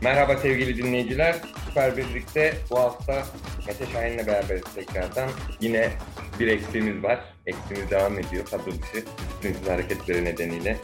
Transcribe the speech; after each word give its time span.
Merhaba 0.00 0.36
sevgili 0.36 0.76
dinleyiciler. 0.76 1.36
Süper 1.68 1.96
Birlik'te 1.96 2.54
bu 2.70 2.78
hafta 2.78 3.22
Mete 3.66 3.86
Şahin'le 3.92 4.26
beraber 4.26 4.60
tekrardan. 4.74 5.30
Yine 5.60 5.90
bir 6.40 6.48
eksiğimiz 6.48 7.02
var. 7.02 7.20
Eksiğimiz 7.46 7.90
devam 7.90 8.18
ediyor. 8.18 8.44
Kadro 8.50 8.66
dışı 8.66 9.04
disiplinsiz 9.18 9.68
hareketleri 9.68 10.24
nedeniyle. 10.24 10.76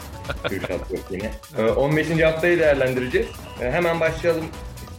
Yine. 1.10 1.30
Ee, 1.58 1.62
15. 1.62 2.10
haftayı 2.22 2.58
değerlendireceğiz. 2.58 3.28
Ee, 3.62 3.70
hemen 3.70 4.00
başlayalım 4.00 4.44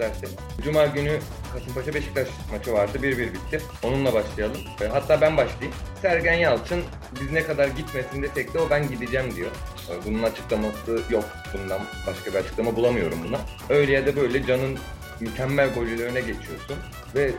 istersen. 0.07 0.29
Cuma 0.63 0.85
günü 0.85 1.19
Kasımpaşa 1.53 1.93
Beşiktaş 1.93 2.27
maçı 2.51 2.73
vardı. 2.73 2.97
1-1 2.97 3.33
bitti. 3.33 3.61
Onunla 3.83 4.13
başlayalım. 4.13 4.57
Ee, 4.81 4.87
hatta 4.87 5.21
ben 5.21 5.37
başlayayım. 5.37 5.73
Sergen 6.01 6.33
Yalçın 6.33 6.83
biz 7.21 7.31
ne 7.31 7.43
kadar 7.43 7.67
gitmesin 7.67 8.23
desek 8.23 8.53
de 8.53 8.59
o 8.59 8.69
ben 8.69 8.89
gideceğim 8.89 9.35
diyor. 9.35 9.51
Ee, 9.89 10.05
Bunun 10.05 10.23
açıklaması 10.23 11.01
yok. 11.09 11.25
Bundan 11.53 11.81
başka 12.07 12.31
bir 12.33 12.35
açıklama 12.35 12.75
bulamıyorum 12.75 13.19
buna. 13.27 13.39
Öyle 13.69 13.91
ya 13.91 14.05
da 14.05 14.15
böyle 14.15 14.45
Can'ın 14.45 14.79
mükemmel 15.19 15.73
golüyle 15.73 16.03
öne 16.03 16.19
geçiyorsun 16.19 16.77
ve 17.15 17.31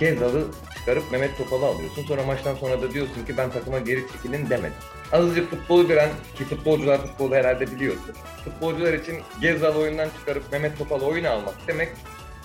Gezal'ı 0.00 0.44
çıkarıp 0.78 1.12
Mehmet 1.12 1.38
Topal'ı 1.38 1.66
alıyorsun. 1.66 2.02
Sonra 2.04 2.22
maçtan 2.22 2.54
sonra 2.54 2.82
da 2.82 2.92
diyorsun 2.94 3.26
ki 3.26 3.36
ben 3.36 3.50
takıma 3.50 3.78
geri 3.78 4.00
çekilin 4.12 4.50
demedim. 4.50 4.76
Azıcık 5.12 5.50
futbolu 5.50 5.88
bilen 5.88 6.10
ki 6.34 6.44
futbolcular 6.44 6.98
futbolu 6.98 7.34
herhalde 7.34 7.66
biliyorsun. 7.66 8.14
Futbolcular 8.44 8.92
için 8.92 9.16
Gezal 9.40 9.76
oyundan 9.76 10.08
çıkarıp 10.18 10.52
Mehmet 10.52 10.78
Topal'ı 10.78 11.04
oyuna 11.04 11.30
almak 11.30 11.54
demek 11.66 11.88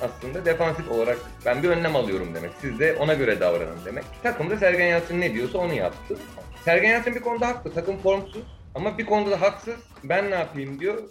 aslında 0.01 0.45
defansif 0.45 0.91
olarak 0.91 1.17
ben 1.45 1.63
bir 1.63 1.69
önlem 1.69 1.95
alıyorum 1.95 2.35
demek. 2.35 2.51
Siz 2.61 2.79
de 2.79 2.95
ona 2.95 3.13
göre 3.13 3.39
davranın 3.39 3.85
demek. 3.85 4.03
Takımda 4.23 4.57
Sergen 4.57 4.87
Yalçın 4.87 5.21
ne 5.21 5.33
diyorsa 5.33 5.57
onu 5.57 5.73
yaptı. 5.73 6.17
Sergen 6.65 6.89
Yalçın 6.89 7.15
bir 7.15 7.21
konuda 7.21 7.47
haklı. 7.47 7.73
Takım 7.73 7.97
formsuz 7.97 8.43
ama 8.75 8.97
bir 8.97 9.05
konuda 9.05 9.31
da 9.31 9.41
haksız. 9.41 9.75
Ben 10.03 10.31
ne 10.31 10.35
yapayım 10.35 10.79
diyor. 10.79 11.03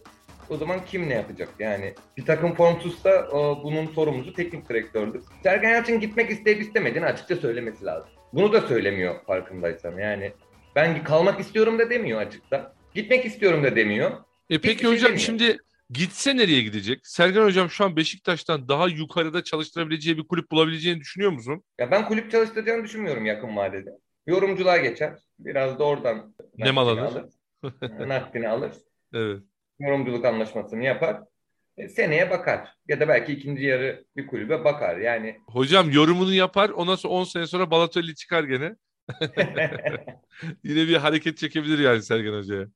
O 0.50 0.56
zaman 0.56 0.80
kim 0.86 1.08
ne 1.08 1.14
yapacak? 1.14 1.48
Yani 1.58 1.94
bir 2.16 2.26
takım 2.26 2.54
formsuzsa 2.54 3.28
bunun 3.64 3.86
sorumlusu 3.86 4.32
teknik 4.32 4.68
direktördür. 4.68 5.22
Sergen 5.42 5.70
Yalçın 5.70 6.00
gitmek 6.00 6.30
isteyip 6.30 6.62
istemediğini 6.62 7.06
açıkça 7.06 7.36
söylemesi 7.36 7.84
lazım. 7.84 8.08
Bunu 8.32 8.52
da 8.52 8.60
söylemiyor 8.60 9.14
farkındaysan. 9.26 9.98
Yani 9.98 10.32
ben 10.76 11.04
kalmak 11.04 11.40
istiyorum 11.40 11.78
da 11.78 11.90
demiyor 11.90 12.20
açıkta. 12.20 12.74
Gitmek 12.94 13.24
istiyorum 13.26 13.64
da 13.64 13.76
demiyor. 13.76 14.10
E 14.50 14.58
peki 14.60 14.68
Hiçbir 14.74 14.82
şey 14.82 14.90
hocam 14.92 15.04
demiyor. 15.08 15.20
şimdi 15.26 15.58
gitse 15.90 16.36
nereye 16.36 16.62
gidecek? 16.62 17.06
Sergen 17.06 17.42
hocam 17.42 17.70
şu 17.70 17.84
an 17.84 17.96
Beşiktaş'tan 17.96 18.68
daha 18.68 18.88
yukarıda 18.88 19.44
çalıştırabileceği 19.44 20.18
bir 20.18 20.24
kulüp 20.24 20.50
bulabileceğini 20.50 21.00
düşünüyor 21.00 21.30
musun? 21.32 21.62
Ya 21.78 21.90
ben 21.90 22.08
kulüp 22.08 22.30
çalıştıracağını 22.30 22.84
düşünmüyorum 22.84 23.26
yakın 23.26 23.56
vadede. 23.56 23.90
Yorumculuğa 24.26 24.76
geçer. 24.76 25.18
Biraz 25.38 25.78
da 25.78 25.84
oradan 25.84 26.34
Ne 26.58 26.70
mal 26.70 26.86
nakdini 26.86 27.06
alır? 27.08 27.24
alır. 27.62 28.08
nakdini 28.08 28.48
alır. 28.48 28.72
Evet. 29.14 29.40
Yorumculuk 29.80 30.24
anlaşmasını 30.24 30.84
yapar. 30.84 31.20
E, 31.76 31.88
seneye 31.88 32.30
bakar. 32.30 32.68
Ya 32.88 33.00
da 33.00 33.08
belki 33.08 33.32
ikinci 33.32 33.64
yarı 33.64 34.04
bir 34.16 34.26
kulübe 34.26 34.64
bakar. 34.64 34.96
Yani 34.98 35.36
Hocam 35.46 35.90
yorumunu 35.90 36.34
yapar. 36.34 36.68
Ondan 36.70 36.94
sonra 36.96 37.14
10 37.14 37.24
sene 37.24 37.46
sonra 37.46 37.70
Balotelli 37.70 38.14
çıkar 38.14 38.44
gene. 38.44 38.76
Yine 40.64 40.88
bir 40.88 40.96
hareket 40.96 41.38
çekebilir 41.38 41.78
yani 41.78 42.02
Sergen 42.02 42.32
hocaya. 42.32 42.68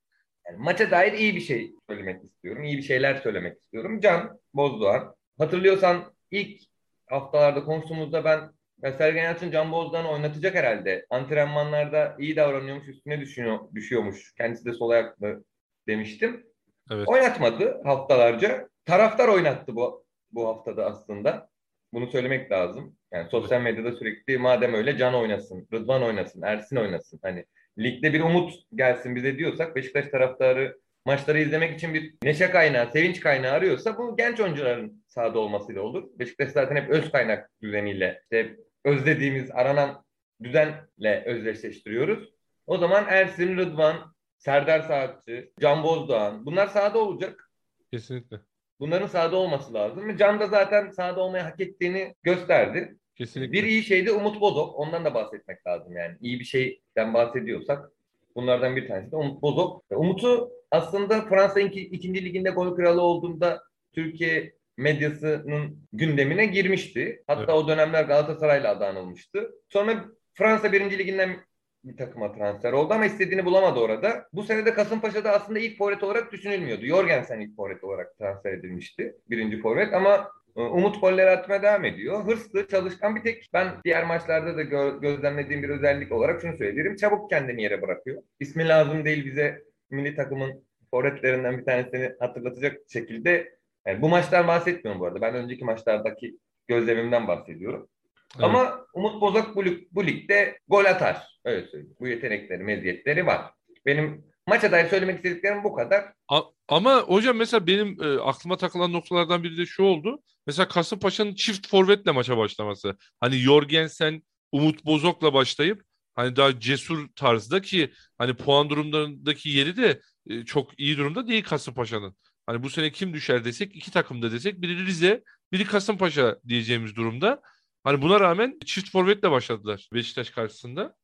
Yani 0.46 0.58
maça 0.58 0.90
dair 0.90 1.12
iyi 1.12 1.36
bir 1.36 1.40
şey 1.40 1.72
söylemek 1.88 2.24
istiyorum. 2.24 2.64
İyi 2.64 2.76
bir 2.76 2.82
şeyler 2.82 3.14
söylemek 3.14 3.58
istiyorum. 3.58 4.00
Can 4.00 4.40
Bozdoğan. 4.54 5.16
Hatırlıyorsan 5.38 6.14
ilk 6.30 6.60
haftalarda 7.06 7.64
konuştuğumuzda 7.64 8.24
ben 8.24 8.50
ya 8.82 8.92
Sergen 8.92 9.24
Yalçın 9.24 9.50
Can 9.50 9.72
Bozdoğan'ı 9.72 10.10
oynatacak 10.10 10.54
herhalde. 10.54 11.06
Antrenmanlarda 11.10 12.16
iyi 12.18 12.36
davranıyormuş, 12.36 12.88
üstüne 12.88 13.20
düşüyor, 13.20 13.58
düşüyormuş. 13.74 14.34
Kendisi 14.34 14.64
de 14.64 14.72
sol 14.72 14.90
ayaklı 14.90 15.44
demiştim. 15.88 16.46
Evet. 16.90 17.08
Oynatmadı 17.08 17.80
haftalarca. 17.84 18.68
Taraftar 18.84 19.28
oynattı 19.28 19.76
bu 19.76 20.06
bu 20.30 20.46
haftada 20.48 20.86
aslında. 20.86 21.48
Bunu 21.92 22.06
söylemek 22.06 22.52
lazım. 22.52 22.96
Yani 23.16 23.30
sosyal 23.30 23.60
medyada 23.60 23.92
sürekli 23.92 24.38
madem 24.38 24.74
öyle 24.74 24.96
Can 24.96 25.14
oynasın, 25.14 25.68
Rıdvan 25.72 26.02
oynasın, 26.02 26.42
Ersin 26.42 26.76
oynasın. 26.76 27.20
Hani 27.22 27.44
ligde 27.78 28.12
bir 28.12 28.20
umut 28.20 28.52
gelsin 28.74 29.16
bize 29.16 29.38
diyorsak 29.38 29.76
Beşiktaş 29.76 30.08
taraftarı 30.08 30.78
maçları 31.04 31.40
izlemek 31.40 31.74
için 31.74 31.94
bir 31.94 32.14
neşe 32.22 32.50
kaynağı, 32.50 32.92
sevinç 32.92 33.20
kaynağı 33.20 33.52
arıyorsa 33.52 33.98
bu 33.98 34.16
genç 34.16 34.40
oyuncuların 34.40 35.04
sahada 35.06 35.38
olmasıyla 35.38 35.82
olur. 35.82 36.04
Beşiktaş 36.18 36.50
zaten 36.50 36.76
hep 36.76 36.90
öz 36.90 37.12
kaynak 37.12 37.50
düzeniyle, 37.62 38.20
işte 38.22 38.56
özlediğimiz, 38.84 39.50
aranan 39.50 40.04
düzenle 40.42 41.24
özdeşleştiriyoruz. 41.26 42.28
O 42.66 42.78
zaman 42.78 43.04
Ersin, 43.08 43.56
Rıdvan, 43.56 44.14
Serdar 44.38 44.80
Saatçi, 44.80 45.52
Can 45.60 45.82
Bozdoğan 45.82 46.46
bunlar 46.46 46.66
sahada 46.66 46.98
olacak. 46.98 47.50
Kesinlikle. 47.92 48.36
Bunların 48.80 49.06
sahada 49.06 49.36
olması 49.36 49.74
lazım. 49.74 50.16
Can 50.16 50.40
da 50.40 50.46
zaten 50.46 50.90
sahada 50.90 51.20
olmayı 51.20 51.42
hak 51.42 51.60
ettiğini 51.60 52.14
gösterdi. 52.22 52.96
Kesinlikle. 53.16 53.52
Bir 53.52 53.64
iyi 53.64 53.82
şey 53.82 54.06
de 54.06 54.12
Umut 54.12 54.40
Bozok. 54.40 54.78
Ondan 54.78 55.04
da 55.04 55.14
bahsetmek 55.14 55.66
lazım 55.66 55.96
yani. 55.96 56.16
İyi 56.20 56.40
bir 56.40 56.44
şeyden 56.44 57.14
bahsediyorsak 57.14 57.90
bunlardan 58.34 58.76
bir 58.76 58.88
tanesi 58.88 59.12
de 59.12 59.16
Umut 59.16 59.42
Bozok. 59.42 59.84
Umut'u 59.90 60.50
aslında 60.70 61.20
Fransa 61.20 61.60
iki, 61.60 61.80
ikinci 61.80 62.24
liginde 62.24 62.50
gol 62.50 62.76
kralı 62.76 63.02
olduğunda 63.02 63.62
Türkiye 63.92 64.52
medyasının 64.76 65.78
gündemine 65.92 66.46
girmişti. 66.46 67.22
Hatta 67.26 67.52
Evet. 67.52 67.54
o 67.54 67.68
dönemler 67.68 68.04
Galatasaray'la 68.04 68.70
adı 68.70 68.86
anılmıştı. 68.86 69.50
Sonra 69.68 70.04
Fransa 70.34 70.72
birinci 70.72 70.98
liginden 70.98 71.36
bir 71.84 71.96
takıma 71.96 72.32
transfer 72.32 72.72
oldu 72.72 72.94
ama 72.94 73.06
istediğini 73.06 73.44
bulamadı 73.44 73.80
orada. 73.80 74.28
Bu 74.32 74.42
sene 74.42 74.66
de 74.66 74.74
Kasımpaşa'da 74.74 75.30
aslında 75.32 75.58
ilk 75.58 75.78
forvet 75.78 76.02
olarak 76.02 76.32
düşünülmüyordu. 76.32 76.86
Jorgensen 76.86 77.40
ilk 77.40 77.56
forvet 77.56 77.84
olarak 77.84 78.18
transfer 78.18 78.52
edilmişti. 78.52 79.16
Birinci 79.30 79.60
forvet 79.60 79.94
ama 79.94 80.30
Umut 80.56 81.00
golleri 81.00 81.30
atmaya 81.30 81.62
devam 81.62 81.84
ediyor. 81.84 82.24
Hırslı, 82.24 82.68
çalışkan 82.68 83.16
bir 83.16 83.22
tek 83.22 83.48
ben 83.52 83.68
diğer 83.84 84.06
maçlarda 84.06 84.56
da 84.56 84.62
gö- 84.62 85.00
gözlemlediğim 85.00 85.62
bir 85.62 85.68
özellik 85.68 86.12
olarak 86.12 86.40
şunu 86.40 86.52
söyleyebilirim. 86.56 86.96
Çabuk 86.96 87.30
kendini 87.30 87.62
yere 87.62 87.82
bırakıyor. 87.82 88.22
İsmi 88.40 88.68
lazım 88.68 89.04
değil 89.04 89.24
bize 89.24 89.62
milli 89.90 90.14
takımın 90.14 90.64
forvetlerinden 90.90 91.58
bir 91.58 91.64
tanesini 91.64 92.12
hatırlatacak 92.20 92.76
şekilde. 92.92 93.56
Yani 93.86 94.02
bu 94.02 94.08
maçtan 94.08 94.48
bahsetmiyorum 94.48 95.00
bu 95.00 95.06
arada. 95.06 95.20
Ben 95.20 95.34
önceki 95.34 95.64
maçlardaki 95.64 96.38
gözlemimden 96.68 97.28
bahsediyorum. 97.28 97.88
Evet. 98.36 98.44
Ama 98.44 98.86
Umut 98.94 99.20
Bozok 99.20 99.56
bu, 99.56 99.64
lig- 99.64 99.88
bu 99.92 100.06
ligde 100.06 100.58
gol 100.68 100.84
atar. 100.84 101.40
Öyle 101.44 101.66
söyleyeyim. 101.66 101.96
Bu 102.00 102.08
yetenekleri, 102.08 102.62
meziyetleri 102.64 103.26
var. 103.26 103.40
Benim 103.86 104.24
maça 104.46 104.72
dair 104.72 104.86
söylemek 104.86 105.16
istediklerim 105.16 105.64
bu 105.64 105.74
kadar. 105.74 106.04
A- 106.28 106.55
ama 106.68 107.00
hocam 107.00 107.36
mesela 107.36 107.66
benim 107.66 108.02
e, 108.02 108.20
aklıma 108.20 108.56
takılan 108.56 108.92
noktalardan 108.92 109.44
biri 109.44 109.58
de 109.58 109.66
şu 109.66 109.82
oldu. 109.82 110.22
Mesela 110.46 110.68
Kasımpaşa'nın 110.68 111.34
çift 111.34 111.68
forvetle 111.68 112.10
maça 112.10 112.36
başlaması. 112.36 112.96
Hani 113.20 113.36
Jorgensen, 113.36 114.22
Umut 114.52 114.84
Bozok'la 114.84 115.34
başlayıp 115.34 115.82
hani 116.14 116.36
daha 116.36 116.60
cesur 116.60 117.08
tarzda 117.16 117.60
ki 117.60 117.92
hani 118.18 118.34
puan 118.34 118.70
durumlarındaki 118.70 119.48
yeri 119.48 119.76
de 119.76 120.00
e, 120.26 120.44
çok 120.44 120.80
iyi 120.80 120.98
durumda 120.98 121.28
değil 121.28 121.44
Kasımpaşa'nın. 121.44 122.16
Hani 122.46 122.62
bu 122.62 122.70
sene 122.70 122.92
kim 122.92 123.14
düşer 123.14 123.44
desek 123.44 123.76
iki 123.76 123.90
takımda 123.90 124.32
desek 124.32 124.60
biri 124.62 124.86
Rize, 124.86 125.22
biri 125.52 125.64
Kasımpaşa 125.64 126.38
diyeceğimiz 126.48 126.96
durumda. 126.96 127.42
Hani 127.84 128.02
buna 128.02 128.20
rağmen 128.20 128.58
çift 128.66 128.90
forvetle 128.90 129.30
başladılar 129.30 129.88
Beşiktaş 129.92 130.30
karşısında. 130.30 130.94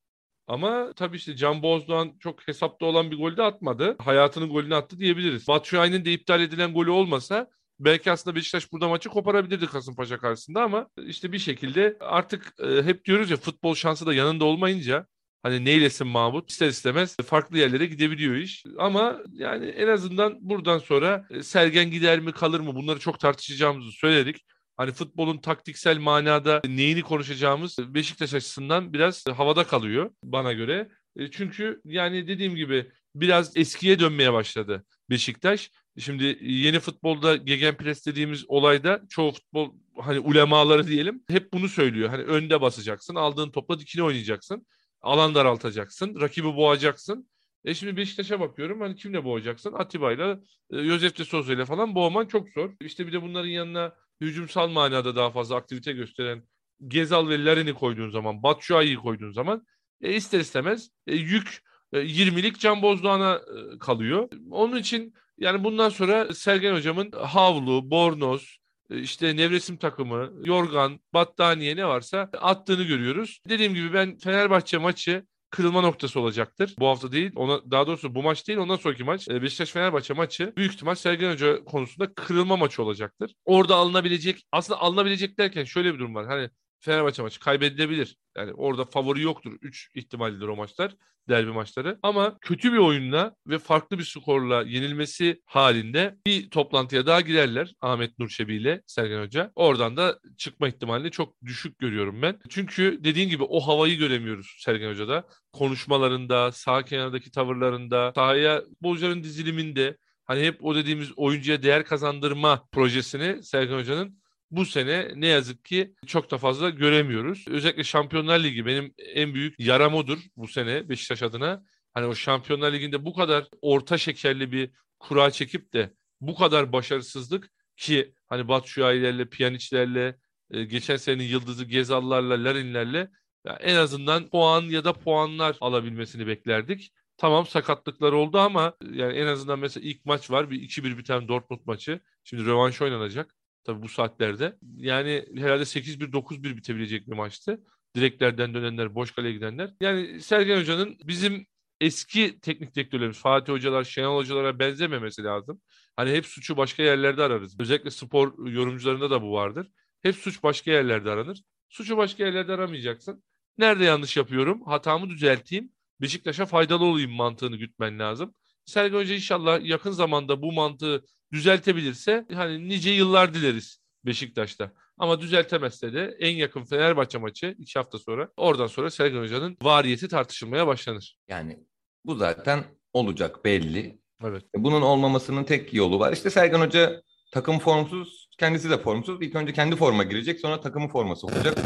Ama 0.46 0.92
tabii 0.96 1.16
işte 1.16 1.36
Can 1.36 1.62
Bozdoğan 1.62 2.12
çok 2.20 2.48
hesapta 2.48 2.86
olan 2.86 3.10
bir 3.10 3.18
gol 3.18 3.36
de 3.36 3.42
atmadı. 3.42 3.96
Hayatının 3.98 4.50
golünü 4.50 4.74
attı 4.74 4.98
diyebiliriz. 4.98 5.48
Batshuayi'nin 5.48 6.04
de 6.04 6.12
iptal 6.12 6.40
edilen 6.40 6.74
golü 6.74 6.90
olmasa 6.90 7.46
belki 7.80 8.12
aslında 8.12 8.36
Beşiktaş 8.36 8.72
burada 8.72 8.88
maçı 8.88 9.08
koparabilirdi 9.08 9.66
Kasımpaşa 9.66 10.18
karşısında 10.18 10.62
ama 10.62 10.86
işte 11.06 11.32
bir 11.32 11.38
şekilde 11.38 11.96
artık 12.00 12.54
e, 12.58 12.82
hep 12.82 13.04
diyoruz 13.04 13.30
ya 13.30 13.36
futbol 13.36 13.74
şansı 13.74 14.06
da 14.06 14.14
yanında 14.14 14.44
olmayınca 14.44 15.06
hani 15.42 15.64
neylesin 15.64 16.06
Mahmut 16.06 16.50
ister 16.50 16.68
istemez 16.68 17.16
farklı 17.16 17.58
yerlere 17.58 17.86
gidebiliyor 17.86 18.34
iş. 18.34 18.64
Ama 18.78 19.18
yani 19.32 19.66
en 19.66 19.88
azından 19.88 20.38
buradan 20.40 20.78
sonra 20.78 21.26
e, 21.30 21.42
Sergen 21.42 21.90
gider 21.90 22.20
mi 22.20 22.32
kalır 22.32 22.60
mı 22.60 22.74
bunları 22.74 22.98
çok 22.98 23.20
tartışacağımızı 23.20 23.92
söyledik. 23.92 24.44
Hani 24.82 24.92
futbolun 24.92 25.38
taktiksel 25.38 25.98
manada 25.98 26.62
neyini 26.68 27.02
konuşacağımız 27.02 27.94
Beşiktaş 27.94 28.34
açısından 28.34 28.92
biraz 28.92 29.24
havada 29.26 29.64
kalıyor 29.66 30.10
bana 30.24 30.52
göre. 30.52 30.88
E, 31.16 31.30
Çünkü 31.30 31.80
yani 31.84 32.26
dediğim 32.28 32.56
gibi 32.56 32.90
biraz 33.14 33.56
eskiye 33.56 33.98
dönmeye 33.98 34.32
başladı 34.32 34.84
Beşiktaş. 35.10 35.70
Şimdi 35.98 36.38
yeni 36.40 36.80
futbolda 36.80 37.36
gegenpress 37.36 38.06
dediğimiz 38.06 38.44
olayda 38.48 39.02
çoğu 39.08 39.32
futbol 39.32 39.72
hani 39.98 40.18
ulemaları 40.18 40.86
diyelim 40.86 41.22
hep 41.28 41.52
bunu 41.52 41.68
söylüyor. 41.68 42.08
Hani 42.08 42.22
önde 42.22 42.60
basacaksın, 42.60 43.14
aldığın 43.14 43.50
topla 43.50 43.78
dikine 43.80 44.02
oynayacaksın. 44.02 44.66
Alan 45.00 45.34
daraltacaksın, 45.34 46.20
rakibi 46.20 46.56
boğacaksın. 46.56 47.28
E 47.64 47.74
şimdi 47.74 47.96
Beşiktaş'a 47.96 48.40
bakıyorum 48.40 48.80
hani 48.80 48.96
kimle 48.96 49.24
boğacaksın? 49.24 49.72
Atiba'yla, 49.72 50.40
e, 50.72 50.84
Josef 50.84 51.18
de 51.18 51.24
Souza 51.24 51.52
ile 51.52 51.64
falan 51.64 51.94
boğman 51.94 52.26
çok 52.26 52.48
zor. 52.48 52.70
İşte 52.80 53.06
bir 53.06 53.12
de 53.12 53.22
bunların 53.22 53.48
yanına 53.48 53.92
hücumsal 54.24 54.68
manada 54.68 55.16
daha 55.16 55.30
fazla 55.30 55.56
aktivite 55.56 55.92
gösteren 55.92 56.42
Gezal 56.88 57.28
ve 57.28 57.44
Larin'i 57.44 57.74
koyduğun 57.74 58.10
zaman, 58.10 58.42
Batshuayi'yi 58.42 58.96
koyduğun 58.96 59.32
zaman 59.32 59.66
e, 60.00 60.14
ister 60.14 60.40
istemez 60.40 60.90
e, 61.06 61.14
yük 61.14 61.62
e, 61.92 61.98
20'lik 61.98 62.60
Can 62.60 62.82
Bozdoğan'a 62.82 63.34
e, 63.34 63.78
kalıyor. 63.78 64.28
Onun 64.50 64.76
için 64.76 65.14
yani 65.38 65.64
bundan 65.64 65.88
sonra 65.88 66.34
Sergen 66.34 66.74
Hocam'ın 66.74 67.12
havlu, 67.12 67.90
bornoz, 67.90 68.58
e, 68.90 69.00
işte 69.00 69.36
nevresim 69.36 69.76
takımı, 69.76 70.32
yorgan, 70.44 71.00
battaniye 71.14 71.76
ne 71.76 71.86
varsa 71.86 72.30
attığını 72.32 72.82
görüyoruz. 72.82 73.40
Dediğim 73.48 73.74
gibi 73.74 73.92
ben 73.92 74.18
Fenerbahçe 74.18 74.78
maçı 74.78 75.26
kırılma 75.52 75.80
noktası 75.80 76.20
olacaktır. 76.20 76.74
Bu 76.78 76.86
hafta 76.88 77.12
değil, 77.12 77.32
ona 77.36 77.70
daha 77.70 77.86
doğrusu 77.86 78.14
bu 78.14 78.22
maç 78.22 78.48
değil, 78.48 78.58
ondan 78.58 78.76
sonraki 78.76 79.04
maç 79.04 79.28
e, 79.28 79.42
Beşiktaş-Fenerbahçe 79.42 80.14
maçı 80.14 80.52
büyük 80.56 80.72
ihtimal 80.72 80.94
Sergen 80.94 81.32
Hoca 81.32 81.64
konusunda 81.64 82.14
kırılma 82.14 82.56
maçı 82.56 82.82
olacaktır. 82.82 83.34
Orada 83.44 83.76
alınabilecek, 83.76 84.42
aslında 84.52 84.80
alınabilecek 84.80 85.38
derken 85.38 85.64
şöyle 85.64 85.94
bir 85.94 85.98
durum 85.98 86.14
var. 86.14 86.26
Hani 86.26 86.50
Fenerbahçe 86.82 87.22
maçı 87.22 87.40
kaybedilebilir. 87.40 88.16
Yani 88.36 88.52
orada 88.52 88.84
favori 88.84 89.22
yoktur. 89.22 89.52
3 89.62 89.90
ihtimallidir 89.94 90.48
o 90.48 90.56
maçlar 90.56 90.96
derbi 91.28 91.50
maçları. 91.50 91.98
Ama 92.02 92.38
kötü 92.40 92.72
bir 92.72 92.78
oyunla 92.78 93.34
ve 93.46 93.58
farklı 93.58 93.98
bir 93.98 94.04
skorla 94.04 94.62
yenilmesi 94.62 95.42
halinde 95.46 96.16
bir 96.26 96.50
toplantıya 96.50 97.06
daha 97.06 97.20
girerler 97.20 97.74
Ahmet 97.80 98.18
Nurşebi 98.18 98.54
ile 98.54 98.82
Sergen 98.86 99.22
Hoca. 99.22 99.52
Oradan 99.54 99.96
da 99.96 100.18
çıkma 100.38 100.68
ihtimalini 100.68 101.10
çok 101.10 101.42
düşük 101.44 101.78
görüyorum 101.78 102.22
ben. 102.22 102.38
Çünkü 102.48 103.00
dediğin 103.04 103.28
gibi 103.28 103.42
o 103.42 103.60
havayı 103.60 103.98
göremiyoruz 103.98 104.56
Sergen 104.58 104.90
Hoca'da. 104.90 105.24
Konuşmalarında, 105.52 106.52
sağ 106.52 106.84
kenardaki 106.84 107.30
tavırlarında, 107.30 108.12
sahaya 108.14 108.62
futbolcuların 108.62 109.22
diziliminde 109.22 109.96
hani 110.24 110.42
hep 110.42 110.64
o 110.64 110.74
dediğimiz 110.74 111.12
oyuncuya 111.16 111.62
değer 111.62 111.84
kazandırma 111.84 112.68
projesini 112.72 113.42
Sergen 113.42 113.76
Hoca'nın 113.76 114.21
bu 114.52 114.66
sene 114.66 115.12
ne 115.14 115.26
yazık 115.26 115.64
ki 115.64 115.94
çok 116.06 116.30
da 116.30 116.38
fazla 116.38 116.70
göremiyoruz. 116.70 117.44
Özellikle 117.48 117.84
Şampiyonlar 117.84 118.40
Ligi 118.42 118.66
benim 118.66 118.94
en 119.14 119.34
büyük 119.34 119.60
yaram 119.60 119.94
odur 119.94 120.18
bu 120.36 120.48
sene 120.48 120.88
Beşiktaş 120.88 121.22
adına. 121.22 121.64
Hani 121.94 122.06
o 122.06 122.14
Şampiyonlar 122.14 122.72
Ligi'nde 122.72 123.04
bu 123.04 123.14
kadar 123.14 123.48
orta 123.62 123.98
şekerli 123.98 124.52
bir 124.52 124.70
kura 124.98 125.30
çekip 125.30 125.72
de 125.72 125.94
bu 126.20 126.34
kadar 126.34 126.72
başarısızlık 126.72 127.50
ki 127.76 128.14
hani 128.26 128.48
Batshuayi'lerle, 128.48 129.28
Pjanic'lerle, 129.28 130.18
e, 130.50 130.64
geçen 130.64 130.96
senenin 130.96 131.24
yıldızı 131.24 131.64
Gezal'larla, 131.64 132.44
Larin'lerle 132.44 133.10
ya 133.46 133.58
en 133.60 133.74
azından 133.76 134.30
puan 134.30 134.62
ya 134.62 134.84
da 134.84 134.92
puanlar 134.92 135.56
alabilmesini 135.60 136.26
beklerdik. 136.26 136.92
Tamam 137.16 137.46
sakatlıklar 137.46 138.12
oldu 138.12 138.38
ama 138.38 138.74
yani 138.92 139.12
en 139.12 139.26
azından 139.26 139.58
mesela 139.58 139.88
ilk 139.88 140.04
maç 140.04 140.30
var. 140.30 140.50
Bir 140.50 140.60
2-1 140.60 140.98
biten 140.98 141.28
Dortmund 141.28 141.60
maçı. 141.66 142.00
Şimdi 142.24 142.44
rövanş 142.44 142.82
oynanacak. 142.82 143.34
Tabii 143.64 143.82
bu 143.82 143.88
saatlerde. 143.88 144.58
Yani 144.76 145.26
herhalde 145.36 145.64
8-1 145.64 146.12
9-1 146.12 146.56
bitebilecek 146.56 147.06
bir 147.06 147.12
maçtı. 147.12 147.60
Direklerden 147.96 148.54
dönenler, 148.54 148.94
boş 148.94 149.10
kaleye 149.10 149.32
gidenler. 149.32 149.74
Yani 149.80 150.20
Sergen 150.20 150.60
Hoca'nın 150.60 150.98
bizim 151.04 151.46
eski 151.80 152.40
teknik 152.40 152.74
direktörlerimiz, 152.74 153.18
Fatih 153.18 153.52
Hocalar, 153.52 153.84
Şenol 153.84 154.16
Hocalara 154.16 154.58
benzememesi 154.58 155.24
lazım. 155.24 155.60
Hani 155.96 156.12
hep 156.12 156.26
suçu 156.26 156.56
başka 156.56 156.82
yerlerde 156.82 157.22
ararız. 157.22 157.60
Özellikle 157.60 157.90
spor 157.90 158.48
yorumcularında 158.48 159.10
da 159.10 159.22
bu 159.22 159.32
vardır. 159.32 159.68
Hep 160.02 160.16
suç 160.16 160.42
başka 160.42 160.70
yerlerde 160.70 161.10
aranır. 161.10 161.42
Suçu 161.68 161.96
başka 161.96 162.24
yerlerde 162.24 162.52
aramayacaksın. 162.52 163.24
Nerede 163.58 163.84
yanlış 163.84 164.16
yapıyorum? 164.16 164.62
Hatamı 164.66 165.10
düzelteyim. 165.10 165.72
Beşiktaş'a 166.00 166.46
faydalı 166.46 166.84
olayım 166.84 167.10
mantığını 167.12 167.56
gütmen 167.56 167.98
lazım. 167.98 168.34
Sergen 168.64 168.98
Hoca 168.98 169.14
inşallah 169.14 169.60
yakın 169.64 169.90
zamanda 169.90 170.42
bu 170.42 170.52
mantığı 170.52 171.04
düzeltebilirse 171.32 172.26
hani 172.34 172.68
nice 172.68 172.90
yıllar 172.90 173.34
dileriz 173.34 173.80
Beşiktaş'ta. 174.06 174.72
Ama 174.98 175.20
düzeltemezse 175.20 175.92
de 175.92 176.16
en 176.20 176.36
yakın 176.36 176.64
Fenerbahçe 176.64 177.18
maçı 177.18 177.54
iki 177.58 177.78
hafta 177.78 177.98
sonra 177.98 178.28
oradan 178.36 178.66
sonra 178.66 178.90
Sergen 178.90 179.20
Hoca'nın 179.20 179.56
variyeti 179.62 180.08
tartışılmaya 180.08 180.66
başlanır. 180.66 181.18
Yani 181.28 181.58
bu 182.04 182.14
zaten 182.14 182.64
olacak 182.92 183.44
belli. 183.44 183.98
Evet. 184.24 184.44
Bunun 184.56 184.82
olmamasının 184.82 185.44
tek 185.44 185.74
yolu 185.74 185.98
var. 185.98 186.12
İşte 186.12 186.30
Sergen 186.30 186.60
Hoca 186.60 187.02
takım 187.32 187.58
formsuz, 187.58 188.28
kendisi 188.38 188.70
de 188.70 188.78
formsuz. 188.78 189.22
İlk 189.22 189.34
önce 189.34 189.52
kendi 189.52 189.76
forma 189.76 190.04
girecek, 190.04 190.40
sonra 190.40 190.60
takımın 190.60 190.88
forması 190.88 191.26
olacak. 191.26 191.58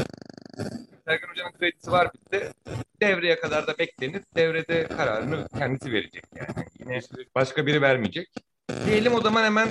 Sergen 1.06 1.28
Hoca'nın 1.28 1.52
kredisi 1.58 1.90
var 1.90 2.10
bizde. 2.14 2.52
Devreye 3.02 3.40
kadar 3.40 3.66
da 3.66 3.78
beklenir. 3.78 4.22
Devrede 4.36 4.88
kararını 4.88 5.48
kendisi 5.58 5.92
verecek 5.92 6.24
yani. 6.36 6.66
Yine 6.78 7.00
başka 7.34 7.66
biri 7.66 7.82
vermeyecek. 7.82 8.28
Diyelim 8.86 9.14
o 9.14 9.20
zaman 9.20 9.44
hemen 9.44 9.68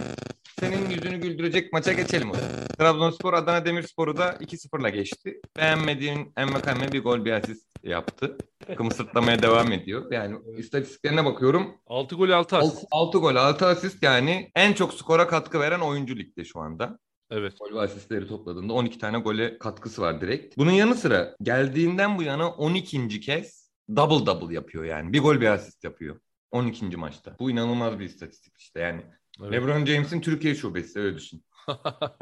senin 0.59 0.89
yüzünü 0.89 1.18
güldürecek 1.18 1.74
maça 1.74 1.94
geçelim 1.94 2.31
o 2.31 2.33
zaman. 2.33 2.68
Trabzonspor 2.80 3.33
Adana 3.33 3.65
Demirspor'u 3.65 4.18
da 4.18 4.30
2-0'la 4.30 4.89
geçti. 4.89 5.42
Beğenmediğin 5.57 6.33
Envakame 6.38 6.92
bir 6.92 7.03
gol 7.03 7.25
bir 7.25 7.31
asist 7.31 7.68
yaptı. 7.83 8.38
Takımı 8.68 8.92
sırtlamaya 8.92 9.42
devam 9.42 9.71
ediyor. 9.71 10.12
Yani 10.12 10.38
istatistiklerine 10.57 11.25
bakıyorum. 11.25 11.75
6 11.88 12.15
gol 12.15 12.30
6 12.30 12.57
asist. 12.57 12.86
6 12.92 13.18
gol 13.18 13.36
6 13.36 13.65
asist 13.65 14.03
yani 14.03 14.51
en 14.56 14.74
çok 14.74 14.94
skora 14.94 15.27
katkı 15.27 15.59
veren 15.59 15.80
oyuncu 15.80 16.18
ligde 16.18 16.45
şu 16.45 16.59
anda. 16.59 17.00
Evet. 17.31 17.53
Gol 17.59 17.75
ve 17.75 17.81
asistleri 17.81 18.27
topladığında 18.27 18.74
12 18.74 19.00
tane 19.00 19.18
gole 19.18 19.57
katkısı 19.57 20.01
var 20.01 20.21
direkt. 20.21 20.57
Bunun 20.57 20.71
yanı 20.71 20.95
sıra 20.95 21.36
geldiğinden 21.42 22.18
bu 22.18 22.24
yana 22.24 22.50
12. 22.50 23.19
kez 23.19 23.71
double 23.95 24.25
double 24.25 24.56
yapıyor 24.56 24.83
yani. 24.83 25.13
Bir 25.13 25.21
gol 25.21 25.42
bir 25.42 25.47
asist 25.47 25.83
yapıyor. 25.83 26.19
12. 26.56 26.98
maçta. 26.98 27.36
Bu 27.40 27.52
inanılmaz 27.52 28.00
bir 28.00 28.06
istatistik 28.06 28.57
işte 28.57 28.80
yani. 28.80 29.02
evet. 29.42 29.52
LeBron 29.54 29.86
James'in 29.86 30.22
Türkiye 30.22 30.56
şubesi 30.56 31.00
öyle 31.00 31.16
düşün. 31.18 31.46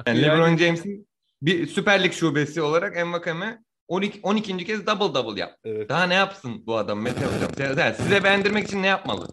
Yani, 0.07 0.19
Yani- 0.19 0.21
LeBron 0.21 0.57
James'in 0.57 1.07
bir 1.41 1.67
Süper 1.67 2.03
Lig 2.03 2.13
şubesi 2.13 2.61
olarak 2.61 2.97
Envakame 2.97 3.63
12, 3.87 4.19
12. 4.23 4.57
kez 4.65 4.87
double 4.87 5.13
double 5.15 5.39
yap. 5.39 5.59
Evet. 5.63 5.89
Daha 5.89 6.03
ne 6.03 6.13
yapsın 6.13 6.65
bu 6.67 6.77
adam 6.77 7.01
Mete 7.01 7.25
hocam? 7.25 7.51
Size- 7.57 7.93
Size 8.03 8.23
beğendirmek 8.23 8.67
için 8.67 8.83
ne 8.83 8.87
yapmalı? 8.87 9.27